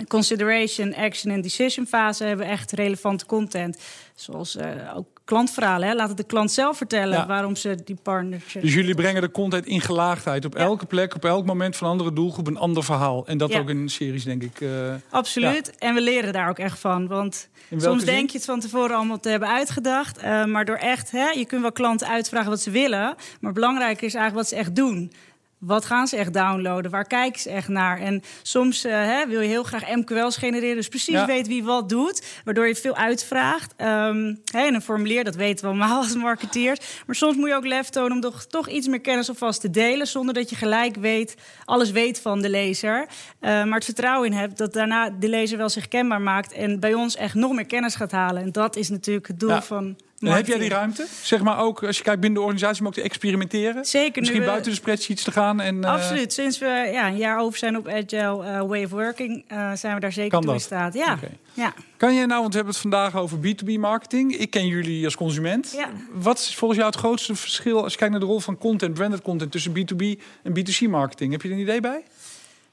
consideration, 0.08 0.94
action 0.94 1.32
en 1.32 1.40
decision 1.40 1.86
fase, 1.86 2.24
hebben 2.24 2.46
we 2.46 2.52
echt 2.52 2.72
relevante 2.72 3.26
content. 3.26 3.78
Zoals 4.14 4.56
uh, 4.56 4.96
ook 4.96 5.06
klantverhalen. 5.32 5.88
Hè? 5.88 5.94
Laat 5.94 6.08
het 6.08 6.16
de 6.16 6.24
klant 6.24 6.50
zelf 6.50 6.76
vertellen 6.76 7.26
waarom 7.26 7.56
ze 7.56 7.78
die 7.84 7.96
partners. 8.02 8.56
Dus 8.60 8.74
jullie 8.74 8.94
brengen 8.94 9.22
de 9.22 9.30
content 9.30 9.66
in 9.66 9.80
gelaagdheid. 9.80 10.44
Op 10.44 10.54
elke 10.54 10.86
plek, 10.86 11.14
op 11.14 11.24
elk 11.24 11.46
moment 11.46 11.76
van 11.76 11.86
een 11.86 11.92
andere 11.92 12.12
doelgroep 12.12 12.46
een 12.46 12.56
ander 12.56 12.84
verhaal. 12.84 13.26
En 13.26 13.38
dat 13.38 13.54
ook 13.54 13.68
in 13.68 13.88
series, 13.88 14.24
denk 14.24 14.42
ik. 14.42 14.60
Uh, 14.60 14.70
Absoluut. 15.10 15.76
En 15.78 15.94
we 15.94 16.00
leren 16.00 16.32
daar 16.32 16.48
ook 16.48 16.58
echt 16.58 16.78
van. 16.78 17.06
Want 17.06 17.48
soms 17.76 18.04
denk 18.04 18.30
je 18.30 18.36
het 18.36 18.46
van 18.46 18.60
tevoren 18.60 18.96
allemaal 18.96 19.20
te 19.20 19.28
hebben 19.28 19.48
uitgedacht. 19.48 20.22
Uh, 20.22 20.44
maar 20.44 20.64
door 20.64 20.76
echt, 20.76 21.10
hè, 21.10 21.28
je 21.28 21.46
kunt 21.46 21.62
wel 21.62 21.72
klanten 21.72 22.08
uitvragen 22.08 22.50
wat 22.50 22.60
ze 22.60 22.70
willen. 22.70 23.14
Maar 23.40 23.52
belangrijker 23.52 24.06
is 24.06 24.14
eigenlijk 24.14 24.34
wat 24.34 24.58
ze 24.58 24.64
echt 24.64 24.76
doen. 24.76 25.12
Wat 25.64 25.84
gaan 25.84 26.06
ze 26.06 26.16
echt 26.16 26.32
downloaden? 26.32 26.90
Waar 26.90 27.06
kijken 27.06 27.40
ze 27.40 27.50
echt 27.50 27.68
naar? 27.68 28.00
En 28.00 28.22
soms 28.42 28.84
uh, 28.84 28.92
hè, 28.92 29.26
wil 29.26 29.40
je 29.40 29.48
heel 29.48 29.62
graag 29.62 29.94
MQL's 29.94 30.36
genereren, 30.36 30.76
dus 30.76 30.88
precies 30.88 31.14
ja. 31.14 31.26
weet 31.26 31.46
wie 31.46 31.64
wat 31.64 31.88
doet, 31.88 32.40
waardoor 32.44 32.66
je 32.66 32.74
veel 32.74 32.96
uitvraagt. 32.96 33.74
Um, 33.80 34.40
hè, 34.44 34.66
en 34.66 34.74
een 34.74 34.82
formulier, 34.82 35.24
dat 35.24 35.34
weten 35.34 35.64
we 35.64 35.70
allemaal 35.70 35.98
als 36.02 36.14
marketeers. 36.14 36.78
Maar 37.06 37.16
soms 37.16 37.36
moet 37.36 37.48
je 37.48 37.54
ook 37.54 37.66
lef 37.66 37.88
tonen 37.88 38.12
om 38.12 38.20
toch, 38.20 38.44
toch 38.44 38.68
iets 38.68 38.86
meer 38.86 39.00
kennis 39.00 39.28
alvast 39.28 39.60
te 39.60 39.70
delen, 39.70 40.06
zonder 40.06 40.34
dat 40.34 40.50
je 40.50 40.56
gelijk 40.56 40.96
weet, 40.96 41.36
alles 41.64 41.90
weet 41.90 42.20
van 42.20 42.42
de 42.42 42.50
lezer. 42.50 43.00
Uh, 43.00 43.08
maar 43.40 43.74
het 43.74 43.84
vertrouwen 43.84 44.30
in 44.30 44.36
hebt 44.36 44.58
dat 44.58 44.72
daarna 44.72 45.10
de 45.10 45.28
lezer 45.28 45.58
wel 45.58 45.68
zich 45.68 45.88
kenbaar 45.88 46.20
maakt 46.20 46.52
en 46.52 46.80
bij 46.80 46.94
ons 46.94 47.16
echt 47.16 47.34
nog 47.34 47.52
meer 47.52 47.66
kennis 47.66 47.94
gaat 47.94 48.12
halen. 48.12 48.42
En 48.42 48.52
dat 48.52 48.76
is 48.76 48.88
natuurlijk 48.88 49.26
het 49.26 49.40
doel 49.40 49.50
ja. 49.50 49.62
van 49.62 49.96
en 50.30 50.36
heb 50.36 50.46
jij 50.46 50.58
die 50.58 50.68
ruimte? 50.68 51.06
Zeg 51.22 51.42
maar 51.42 51.58
ook, 51.58 51.84
als 51.84 51.96
je 51.96 52.02
kijkt 52.02 52.20
binnen 52.20 52.38
de 52.38 52.44
organisatie, 52.44 52.80
om 52.80 52.86
ook 52.86 52.94
te 52.94 53.02
experimenteren? 53.02 53.84
Zeker. 53.84 54.20
Misschien 54.20 54.40
we... 54.40 54.46
buiten 54.46 54.70
de 54.70 54.76
spreadsheets 54.76 55.22
te 55.22 55.30
gaan? 55.30 55.60
En, 55.60 55.76
uh... 55.76 55.92
Absoluut. 55.92 56.32
Sinds 56.32 56.58
we 56.58 56.88
ja, 56.92 57.06
een 57.06 57.16
jaar 57.16 57.38
over 57.38 57.58
zijn 57.58 57.76
op 57.76 57.88
Agile 57.88 58.44
uh, 58.44 58.60
Way 58.60 58.84
of 58.84 58.90
Working, 58.90 59.44
uh, 59.52 59.72
zijn 59.72 59.94
we 59.94 60.00
daar 60.00 60.12
zeker 60.12 60.40
toe 60.40 60.52
in 60.52 60.60
staat. 60.60 60.94
Ja. 60.94 61.12
Okay. 61.12 61.38
ja. 61.52 61.74
Kan 61.96 62.14
jij 62.14 62.26
nou, 62.26 62.40
want 62.40 62.52
we 62.52 62.56
hebben 62.56 62.72
het 62.72 62.82
vandaag 62.82 63.16
over 63.16 63.38
B2B 63.38 63.78
marketing. 63.78 64.36
Ik 64.36 64.50
ken 64.50 64.66
jullie 64.66 65.04
als 65.04 65.16
consument. 65.16 65.72
Ja. 65.76 65.88
Wat 66.12 66.38
is 66.38 66.54
volgens 66.54 66.80
jou 66.80 66.90
het 66.90 67.00
grootste 67.00 67.34
verschil 67.34 67.82
als 67.82 67.92
je 67.92 67.98
kijkt 67.98 68.12
naar 68.12 68.22
de 68.22 68.28
rol 68.28 68.40
van 68.40 68.58
content, 68.58 68.94
branded 68.94 69.22
content, 69.22 69.52
tussen 69.52 69.72
B2B 69.72 70.20
en 70.42 70.58
B2C 70.58 70.90
marketing? 70.90 71.32
Heb 71.32 71.42
je 71.42 71.48
er 71.48 71.54
een 71.54 71.60
idee 71.60 71.80
bij? 71.80 72.02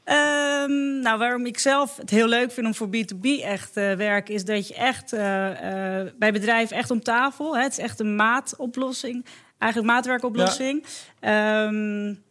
Um, 0.09 0.99
nou, 0.99 1.17
waarom 1.17 1.45
ik 1.45 1.59
zelf 1.59 1.97
het 1.97 2.09
heel 2.09 2.27
leuk 2.27 2.51
vind 2.51 2.67
om 2.67 2.75
voor 2.75 2.87
B2B 2.87 3.43
echt 3.43 3.73
te 3.73 3.89
uh, 3.91 3.97
werken, 3.97 4.33
is 4.33 4.45
dat 4.45 4.67
je 4.67 4.73
echt 4.75 5.13
uh, 5.13 5.19
uh, 5.19 6.11
bij 6.17 6.31
bedrijven 6.31 6.77
echt 6.77 6.91
om 6.91 7.03
tafel. 7.03 7.57
Hè, 7.57 7.63
het 7.63 7.71
is 7.71 7.77
echt 7.77 7.99
een 7.99 8.15
maatoplossing, 8.15 9.25
eigenlijk 9.57 9.93
maatwerkoplossing. 9.93 10.85
Ja. 11.21 11.63
Um, 11.63 12.23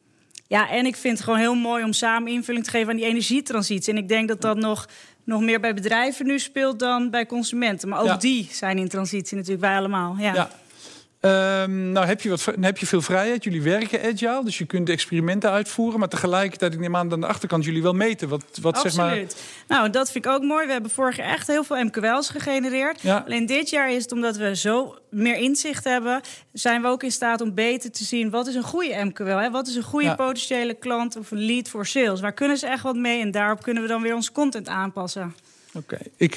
ja, 0.47 0.71
en 0.71 0.87
ik 0.87 0.97
vind 0.97 1.15
het 1.15 1.25
gewoon 1.25 1.39
heel 1.39 1.55
mooi 1.55 1.85
om 1.85 1.93
samen 1.93 2.33
invulling 2.33 2.65
te 2.65 2.71
geven 2.71 2.91
aan 2.91 2.97
die 2.97 3.07
energietransitie. 3.07 3.93
En 3.93 3.99
ik 3.99 4.09
denk 4.09 4.29
dat 4.29 4.41
dat 4.41 4.57
nog, 4.57 4.89
nog 5.25 5.41
meer 5.41 5.61
bij 5.61 5.75
bedrijven 5.75 6.27
nu 6.27 6.39
speelt 6.39 6.79
dan 6.79 7.11
bij 7.11 7.27
consumenten. 7.27 7.89
Maar 7.89 8.01
ook 8.01 8.07
ja. 8.07 8.17
die 8.17 8.49
zijn 8.53 8.79
in 8.79 8.89
transitie 8.89 9.37
natuurlijk, 9.37 9.65
wij 9.65 9.77
allemaal. 9.77 10.17
ja. 10.19 10.35
ja. 10.35 10.51
Um, 11.21 11.93
nou, 11.93 12.07
heb 12.07 12.21
je, 12.21 12.29
wat, 12.29 12.45
heb 12.61 12.79
je 12.79 12.87
veel 12.87 13.03
vrijheid. 13.03 13.45
Jullie 13.45 13.63
werken 13.63 14.03
agile, 14.03 14.45
dus 14.45 14.59
je 14.59 14.65
kunt 14.65 14.89
experimenten 14.89 15.51
uitvoeren. 15.51 15.99
Maar 15.99 16.09
tegelijkertijd, 16.09 16.73
ik 16.73 16.79
neem 16.79 16.97
aan, 16.97 17.13
aan 17.13 17.21
de 17.21 17.27
achterkant 17.27 17.65
jullie 17.65 17.83
wel 17.83 17.93
meten. 17.93 18.29
Wat, 18.29 18.45
wat, 18.61 18.77
Absoluut. 18.77 19.33
Zeg 19.33 19.47
maar... 19.69 19.79
Nou, 19.79 19.91
dat 19.91 20.11
vind 20.11 20.25
ik 20.25 20.31
ook 20.31 20.43
mooi. 20.43 20.67
We 20.67 20.73
hebben 20.73 20.91
vorig 20.91 21.17
jaar 21.17 21.29
echt 21.29 21.47
heel 21.47 21.65
veel 21.65 21.85
MQL's 21.85 22.29
gegenereerd. 22.29 23.01
Ja. 23.01 23.23
Alleen 23.27 23.47
dit 23.47 23.71
jaar 23.71 23.93
is 23.93 24.03
het 24.03 24.13
omdat 24.13 24.37
we 24.37 24.57
zo 24.57 24.99
meer 25.11 25.37
inzicht 25.37 25.85
hebben... 25.85 26.21
zijn 26.53 26.83
we 26.83 26.89
ook 26.89 27.03
in 27.03 27.13
staat 27.13 27.41
om 27.41 27.55
beter 27.55 27.91
te 27.91 28.05
zien... 28.05 28.31
wat 28.31 28.47
is 28.47 28.55
een 28.55 28.63
goede 28.63 29.05
MQL? 29.05 29.25
Hè? 29.25 29.51
Wat 29.51 29.67
is 29.67 29.75
een 29.75 29.83
goede 29.83 30.07
ja. 30.07 30.15
potentiële 30.15 30.75
klant 30.75 31.17
of 31.17 31.31
een 31.31 31.45
lead 31.45 31.69
voor 31.69 31.87
sales? 31.87 32.21
Waar 32.21 32.33
kunnen 32.33 32.57
ze 32.57 32.67
echt 32.67 32.83
wat 32.83 32.97
mee? 32.97 33.21
En 33.21 33.31
daarop 33.31 33.63
kunnen 33.63 33.83
we 33.83 33.89
dan 33.89 34.03
weer 34.03 34.15
onze 34.15 34.33
content 34.33 34.69
aanpassen. 34.69 35.35
Oké. 35.73 35.95
Okay. 35.95 36.11
Ik, 36.17 36.37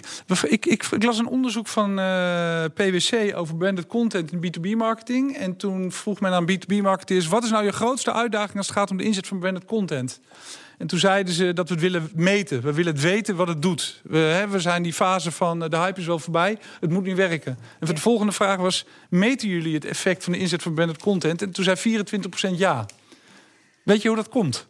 ik, 0.49 0.65
ik, 0.65 0.85
ik, 0.91 1.03
las 1.03 1.19
een 1.19 1.27
onderzoek 1.27 1.67
van 1.67 1.99
uh, 1.99 2.63
PwC 2.73 3.31
over 3.35 3.55
branded 3.55 3.87
content 3.87 4.31
in 4.31 4.45
B2B 4.45 4.77
marketing. 4.77 5.37
En 5.37 5.55
toen 5.55 5.91
vroeg 5.91 6.19
men 6.19 6.31
aan 6.31 6.51
B2B 6.51 6.81
marketeers: 6.81 7.27
wat 7.27 7.43
is 7.43 7.49
nou 7.49 7.63
je 7.63 7.71
grootste 7.71 8.13
uitdaging 8.13 8.57
als 8.57 8.67
het 8.67 8.75
gaat 8.75 8.91
om 8.91 8.97
de 8.97 9.03
inzet 9.03 9.27
van 9.27 9.39
branded 9.39 9.65
content? 9.65 10.19
En 10.77 10.87
toen 10.87 10.99
zeiden 10.99 11.33
ze 11.33 11.53
dat 11.53 11.67
we 11.67 11.73
het 11.73 11.83
willen 11.83 12.09
meten. 12.15 12.61
We 12.61 12.73
willen 12.73 12.93
het 12.93 13.01
weten 13.01 13.35
wat 13.35 13.47
het 13.47 13.61
doet. 13.61 14.01
We, 14.03 14.17
hè, 14.17 14.47
we 14.47 14.59
zijn 14.59 14.83
die 14.83 14.93
fase 14.93 15.31
van 15.31 15.59
de 15.59 15.77
hype 15.77 15.99
is 15.99 16.05
wel 16.05 16.19
voorbij. 16.19 16.57
Het 16.79 16.89
moet 16.89 17.03
nu 17.03 17.15
werken. 17.15 17.57
En 17.79 17.87
de 17.87 17.97
volgende 17.97 18.31
vraag 18.31 18.57
was: 18.57 18.85
meten 19.09 19.49
jullie 19.49 19.73
het 19.73 19.85
effect 19.85 20.23
van 20.23 20.33
de 20.33 20.39
inzet 20.39 20.61
van 20.61 20.73
branded 20.73 20.97
content? 20.97 21.41
En 21.41 21.51
toen 21.51 21.63
zei 21.63 22.01
24% 22.53 22.55
ja. 22.55 22.85
Weet 23.83 24.01
je 24.01 24.07
hoe 24.07 24.17
dat 24.17 24.29
komt? 24.29 24.67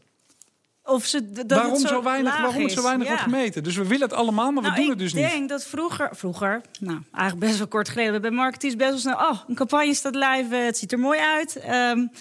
Of 0.83 1.05
ze, 1.05 1.31
dat 1.31 1.45
waarom, 1.47 1.71
het 1.71 1.81
zo, 1.81 1.87
zo 1.87 2.03
weinig, 2.03 2.41
waarom 2.41 2.63
het 2.63 2.71
zo 2.71 2.81
weinig 2.81 3.07
ja. 3.07 3.13
wordt 3.13 3.23
gemeten? 3.23 3.63
Dus 3.63 3.75
we 3.75 3.87
willen 3.87 4.07
het 4.07 4.13
allemaal, 4.13 4.51
maar 4.51 4.63
nou, 4.63 4.75
we 4.75 4.81
doen 4.81 4.89
het 4.89 4.99
dus 4.99 5.13
niet. 5.13 5.25
Ik 5.25 5.31
denk 5.31 5.49
dat 5.49 5.65
vroeger, 5.65 6.09
vroeger, 6.11 6.61
nou 6.79 6.99
eigenlijk 7.13 7.45
best 7.45 7.57
wel 7.57 7.67
kort 7.67 7.89
geleden, 7.89 8.21
bij 8.21 8.31
marketeers 8.31 8.75
best 8.75 8.89
wel 8.89 8.99
snel. 8.99 9.29
Oh, 9.29 9.39
een 9.47 9.55
campagne 9.55 9.93
staat 9.93 10.15
live, 10.15 10.55
het 10.55 10.77
ziet 10.77 10.91
er 10.91 10.99
mooi 10.99 11.19
uit. 11.19 11.63
Um, 11.69 12.11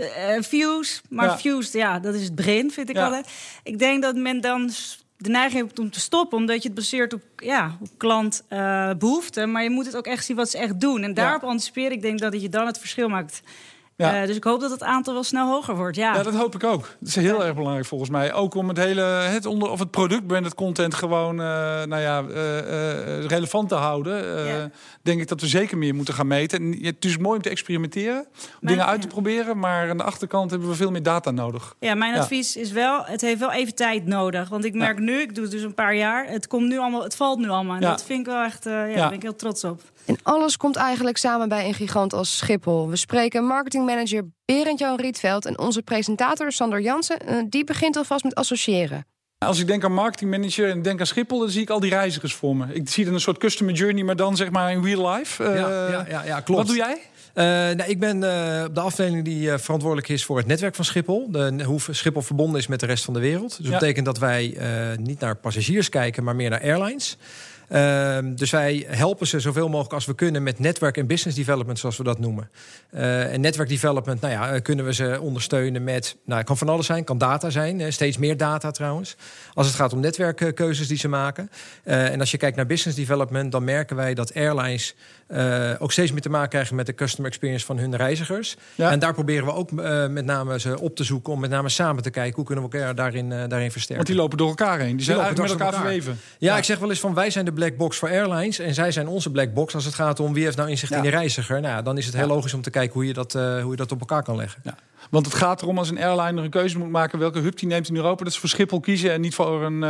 uh, 0.00 0.42
views, 0.42 1.00
maar 1.08 1.26
ja. 1.26 1.38
views, 1.38 1.72
ja, 1.72 1.98
dat 1.98 2.14
is 2.14 2.22
het 2.22 2.34
begin, 2.34 2.70
vind 2.70 2.88
ik 2.88 2.96
ja. 2.96 3.04
altijd. 3.04 3.28
Ik 3.62 3.78
denk 3.78 4.02
dat 4.02 4.16
men 4.16 4.40
dan 4.40 4.70
de 5.16 5.30
neiging 5.30 5.66
hebt 5.66 5.78
om 5.78 5.90
te 5.90 6.00
stoppen, 6.00 6.38
omdat 6.38 6.62
je 6.62 6.68
het 6.68 6.76
baseert 6.76 7.12
op, 7.12 7.22
ja, 7.36 7.76
op 7.80 7.88
klantbehoeften. 7.96 9.46
Uh, 9.46 9.52
maar 9.52 9.62
je 9.62 9.70
moet 9.70 9.86
het 9.86 9.96
ook 9.96 10.06
echt 10.06 10.24
zien 10.24 10.36
wat 10.36 10.50
ze 10.50 10.58
echt 10.58 10.80
doen. 10.80 11.02
En 11.02 11.14
daarop 11.14 11.42
anticiperen, 11.42 11.92
ik 11.92 12.02
denk 12.02 12.18
dat 12.18 12.40
je 12.40 12.48
dan 12.48 12.66
het 12.66 12.78
verschil 12.78 13.08
maakt. 13.08 13.42
Ja. 13.96 14.20
Eh, 14.20 14.26
dus 14.26 14.36
ik 14.36 14.44
hoop 14.44 14.60
dat 14.60 14.70
het 14.70 14.82
aantal 14.82 15.14
wel 15.14 15.22
snel 15.22 15.50
hoger 15.50 15.76
wordt. 15.76 15.96
Ja, 15.96 16.14
Ja, 16.14 16.22
dat 16.22 16.34
hoop 16.34 16.54
ik 16.54 16.64
ook. 16.64 16.80
Dat 17.00 17.08
is 17.08 17.14
heel 17.14 17.44
erg 17.44 17.54
belangrijk 17.54 17.86
volgens 17.86 18.10
mij. 18.10 18.32
Ook 18.32 18.54
om 18.54 18.68
het 18.68 18.76
hele 18.76 19.00
het 19.02 19.46
onder 19.46 19.70
of 19.70 19.78
het 19.78 19.90
product 19.90 20.26
branded 20.26 20.54
content 20.54 20.94
gewoon 20.94 21.40
eh, 21.40 21.46
nou 21.84 21.98
ja, 21.98 22.22
eh, 22.22 23.24
relevant 23.26 23.68
te 23.68 23.74
houden. 23.74 24.44
Ja. 24.46 24.70
Denk 25.02 25.20
ik 25.20 25.28
dat 25.28 25.40
we 25.40 25.46
zeker 25.46 25.78
meer 25.78 25.94
moeten 25.94 26.14
gaan 26.14 26.26
meten. 26.26 26.58
En 26.58 26.84
het 26.84 27.04
is 27.04 27.18
mooi 27.18 27.36
om 27.36 27.42
te 27.42 27.50
experimenteren, 27.50 28.26
om 28.60 28.68
dingen 28.68 28.86
uit 28.86 29.00
te 29.00 29.06
proberen, 29.06 29.58
maar 29.58 29.90
aan 29.90 29.96
de 29.96 30.02
achterkant 30.02 30.50
hebben 30.50 30.68
we 30.68 30.74
veel 30.74 30.90
meer 30.90 31.02
data 31.02 31.30
nodig. 31.30 31.74
Ja, 31.80 31.94
mijn 31.94 32.18
advies 32.18 32.56
is 32.56 32.72
wel, 32.72 33.04
het 33.04 33.20
heeft 33.20 33.40
wel 33.40 33.52
even 33.52 33.74
tijd 33.74 34.06
nodig. 34.06 34.48
Want 34.48 34.64
ik 34.64 34.74
merk 34.74 34.98
nu, 34.98 35.20
ik 35.20 35.34
doe 35.34 35.44
het 35.44 35.52
dus 35.52 35.62
een 35.62 35.74
paar 35.74 35.94
jaar, 35.94 36.26
het 36.26 36.46
komt 36.46 36.68
nu 36.68 36.78
allemaal, 36.78 37.02
het 37.02 37.16
valt 37.16 37.38
nu 37.38 37.48
allemaal. 37.48 37.74
En 37.74 37.80
dat 37.80 38.04
vind 38.04 38.20
ik 38.20 38.26
wel 38.26 38.42
echt, 38.42 38.64
ja, 38.64 38.84
Ja. 38.84 38.94
daar 38.94 39.08
ben 39.08 39.16
ik 39.16 39.22
heel 39.22 39.36
trots 39.36 39.64
op. 39.64 39.80
En 40.06 40.18
alles 40.22 40.56
komt 40.56 40.76
eigenlijk 40.76 41.16
samen 41.16 41.48
bij 41.48 41.66
een 41.66 41.74
gigant 41.74 42.12
als 42.12 42.36
Schiphol. 42.36 42.88
We 42.88 42.96
spreken 42.96 43.44
marketingmanager 43.46 44.22
Berend-Jan 44.44 44.96
Rietveld 45.00 45.46
en 45.46 45.58
onze 45.58 45.82
presentator 45.82 46.52
Sander 46.52 46.80
Jansen. 46.80 47.18
eh, 47.18 47.36
Die 47.48 47.64
begint 47.64 47.96
alvast 47.96 48.24
met 48.24 48.34
associëren. 48.34 49.06
Als 49.38 49.60
ik 49.60 49.66
denk 49.66 49.84
aan 49.84 49.92
marketingmanager 49.94 50.70
en 50.70 50.82
denk 50.82 51.00
aan 51.00 51.06
Schiphol, 51.06 51.38
dan 51.38 51.48
zie 51.50 51.62
ik 51.62 51.70
al 51.70 51.80
die 51.80 51.90
reizigers 51.90 52.34
voor 52.34 52.56
me. 52.56 52.74
Ik 52.74 52.88
zie 52.88 53.04
dan 53.04 53.14
een 53.14 53.20
soort 53.20 53.38
customer 53.38 53.74
journey, 53.74 54.04
maar 54.04 54.16
dan 54.16 54.36
zeg 54.36 54.50
maar 54.50 54.72
in 54.72 54.84
real 54.84 55.10
life. 55.10 55.44
Eh, 55.44 55.54
ja, 55.58 55.88
ja, 55.90 56.06
ja, 56.08 56.24
ja, 56.24 56.40
klopt. 56.40 56.60
Wat 56.60 56.66
doe 56.68 56.76
jij? 56.76 56.98
Eh, 57.34 57.44
nou, 57.76 57.90
ik 57.90 58.00
ben 58.00 58.22
eh, 58.22 58.64
op 58.64 58.74
de 58.74 58.80
afdeling 58.80 59.24
die 59.24 59.50
eh, 59.50 59.58
verantwoordelijk 59.58 60.08
is 60.08 60.24
voor 60.24 60.36
het 60.36 60.46
netwerk 60.46 60.74
van 60.74 60.84
Schiphol. 60.84 61.30
De, 61.30 61.64
hoe 61.64 61.80
Schiphol 61.90 62.22
verbonden 62.22 62.60
is 62.60 62.66
met 62.66 62.80
de 62.80 62.86
rest 62.86 63.04
van 63.04 63.14
de 63.14 63.20
wereld. 63.20 63.48
Dus 63.48 63.56
dat 63.56 63.66
Ja. 63.72 63.78
betekent 63.78 64.06
dat 64.06 64.18
wij 64.18 64.56
eh, 64.56 64.96
niet 64.98 65.20
naar 65.20 65.36
passagiers 65.36 65.88
kijken, 65.88 66.24
maar 66.24 66.36
meer 66.36 66.50
naar 66.50 66.62
airlines. 66.62 67.16
Ehm, 67.68 68.34
dus 68.34 68.50
wij 68.50 68.84
helpen 68.88 69.26
ze 69.26 69.40
zoveel 69.40 69.68
mogelijk 69.68 69.92
als 69.92 70.06
we 70.06 70.14
kunnen 70.14 70.42
met 70.42 70.58
netwerk 70.58 70.96
en 70.96 71.06
business 71.06 71.36
development, 71.36 71.78
zoals 71.78 71.96
we 71.96 72.04
dat 72.04 72.18
noemen. 72.18 72.50
Eh, 72.90 73.32
en 73.32 73.40
netwerk 73.40 73.68
development, 73.68 74.20
nou 74.20 74.32
ja, 74.32 74.52
eh, 74.52 74.62
kunnen 74.62 74.84
we 74.84 74.94
ze 74.94 75.18
ondersteunen 75.20 75.84
met, 75.84 76.16
nou, 76.24 76.42
kan 76.42 76.56
van 76.56 76.68
alles 76.68 76.86
zijn, 76.86 77.04
kan 77.04 77.18
data 77.18 77.50
zijn, 77.50 77.92
steeds 77.92 78.18
meer 78.18 78.36
data 78.36 78.70
trouwens. 78.70 79.16
Als 79.54 79.66
het 79.66 79.76
gaat 79.76 79.92
om 79.92 80.00
netwerkkeuzes 80.00 80.88
die 80.88 80.98
ze 80.98 81.08
maken. 81.08 81.50
Eh, 81.82 82.12
en 82.12 82.20
als 82.20 82.30
je 82.30 82.36
kijkt 82.36 82.56
naar 82.56 82.66
business 82.66 82.98
development, 82.98 83.52
dan 83.52 83.64
merken 83.64 83.96
wij 83.96 84.14
dat 84.14 84.34
airlines 84.34 84.94
eh, 85.26 85.70
ook 85.78 85.92
steeds 85.92 86.12
meer 86.12 86.20
te 86.20 86.28
maken 86.28 86.48
krijgen 86.48 86.76
met 86.76 86.86
de 86.86 86.94
customer 86.94 87.30
experience 87.30 87.66
van 87.66 87.78
hun 87.78 87.96
reizigers. 87.96 88.56
Ja. 88.74 88.90
En 88.90 88.98
daar 88.98 89.14
proberen 89.14 89.44
we 89.44 89.52
ook 89.52 89.70
eh, 89.70 90.06
met 90.06 90.24
name 90.24 90.60
ze 90.60 90.80
op 90.80 90.96
te 90.96 91.04
zoeken 91.04 91.32
om 91.32 91.40
met 91.40 91.50
name 91.50 91.68
samen 91.68 92.02
te 92.02 92.10
kijken 92.10 92.34
hoe 92.34 92.44
kunnen 92.44 92.64
we 92.64 92.78
elkaar 92.78 92.94
daarin, 92.94 93.32
eh, 93.32 93.38
daarin 93.48 93.70
versterken. 93.70 93.96
Want 93.96 94.06
die 94.06 94.16
lopen 94.16 94.38
door 94.38 94.48
elkaar 94.48 94.78
heen. 94.78 94.96
Die 94.96 95.04
zijn 95.04 95.16
lopen 95.16 95.34
eigenlijk 95.34 95.60
met 95.60 95.60
elkaar 95.60 95.80
door 95.80 95.90
elkaar. 95.90 96.02
verweven. 96.02 96.36
Ja, 96.38 96.56
ik 96.56 96.64
zeg 96.64 96.78
wel 96.78 96.88
eens 96.90 97.00
van 97.00 97.14
wij 97.14 97.30
zijn 97.30 97.44
de 97.44 97.52
black 97.52 97.76
box 97.76 97.98
voor 97.98 98.08
airlines 98.08 98.58
en 98.58 98.74
zij 98.74 98.92
zijn 98.92 99.08
onze 99.08 99.30
black 99.30 99.54
box 99.54 99.74
als 99.74 99.84
het 99.84 99.94
gaat 99.94 100.20
om 100.20 100.32
wie 100.32 100.44
heeft 100.44 100.56
nou 100.56 100.70
inzicht 100.70 100.90
Ja. 100.90 100.96
in 100.96 101.02
die 101.02 101.12
reiziger. 101.12 101.60
Nou, 101.60 101.82
dan 101.82 101.98
is 101.98 102.06
het 102.06 102.16
heel 102.16 102.26
logisch 102.26 102.54
om 102.54 102.62
te 102.62 102.70
kijken 102.70 102.94
hoe 102.94 103.06
je 103.06 103.12
dat, 103.12 103.32
hoe 103.32 103.70
je 103.70 103.76
dat 103.76 103.92
op 103.92 104.00
elkaar 104.00 104.22
kan 104.22 104.36
leggen. 104.36 104.60
Ja. 104.64 104.74
Want 105.10 105.26
het 105.26 105.34
gaat 105.34 105.62
erom 105.62 105.78
als 105.78 105.90
een 105.90 106.02
airline 106.02 106.42
een 106.42 106.50
keuze 106.50 106.78
moet 106.78 106.90
maken 106.90 107.18
welke 107.18 107.38
hub 107.38 107.58
die 107.58 107.68
neemt 107.68 107.88
in 107.88 107.96
Europa, 107.96 108.24
dat 108.24 108.32
ze 108.32 108.40
voor 108.40 108.48
Schiphol 108.48 108.80
kiezen 108.80 109.12
en 109.12 109.20
niet 109.20 109.34
voor 109.34 109.62
een. 109.64 109.84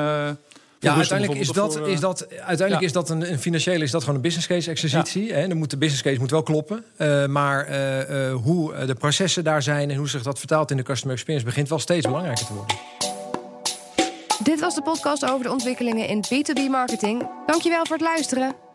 Eh, 0.80 0.90
Ja, 0.90 0.96
uiteindelijk 0.96 1.40
is 1.40 1.48
dat, 1.48 1.80
of 1.80 1.86
is 1.86 1.94
eh, 1.94 2.00
dat, 2.00 2.26
uiteindelijk 2.30 2.80
ja. 2.80 2.86
is 2.86 2.92
dat 2.92 3.10
een, 3.10 3.32
een 3.32 3.38
financiële 3.38 3.84
is 3.84 3.90
dat 3.90 4.00
gewoon 4.00 4.16
een 4.16 4.22
business 4.22 4.46
case 4.46 4.70
exercitie. 4.70 5.32
Hè? 5.32 5.48
Dan 5.48 5.56
moet 5.56 5.70
de 5.70 5.76
business 5.76 6.02
case 6.02 6.18
moet 6.18 6.30
wel 6.30 6.42
kloppen. 6.42 6.84
Eh, 6.96 7.26
maar 7.26 7.66
eh, 7.66 8.28
eh, 8.28 8.34
hoe 8.42 8.74
eh, 8.74 8.86
de 8.86 8.94
processen 8.94 9.44
daar 9.44 9.62
zijn 9.62 9.90
en 9.90 9.96
hoe 9.96 10.08
zich 10.08 10.22
dat 10.22 10.38
vertaalt 10.38 10.70
in 10.70 10.76
de 10.76 10.82
customer 10.82 11.14
experience 11.14 11.46
begint 11.46 11.68
wel 11.68 11.78
steeds 11.78 12.06
belangrijker 12.06 12.46
te 12.46 12.54
worden. 12.54 12.76
Dit 14.42 14.60
was 14.60 14.74
de 14.74 14.82
podcast 14.82 15.24
over 15.24 15.42
de 15.42 15.52
ontwikkelingen 15.52 16.08
in 16.08 16.24
B2B 16.24 16.70
marketing. 16.70 17.28
Dankjewel 17.46 17.86
voor 17.86 17.96
het 17.96 18.04
luisteren. 18.04 18.65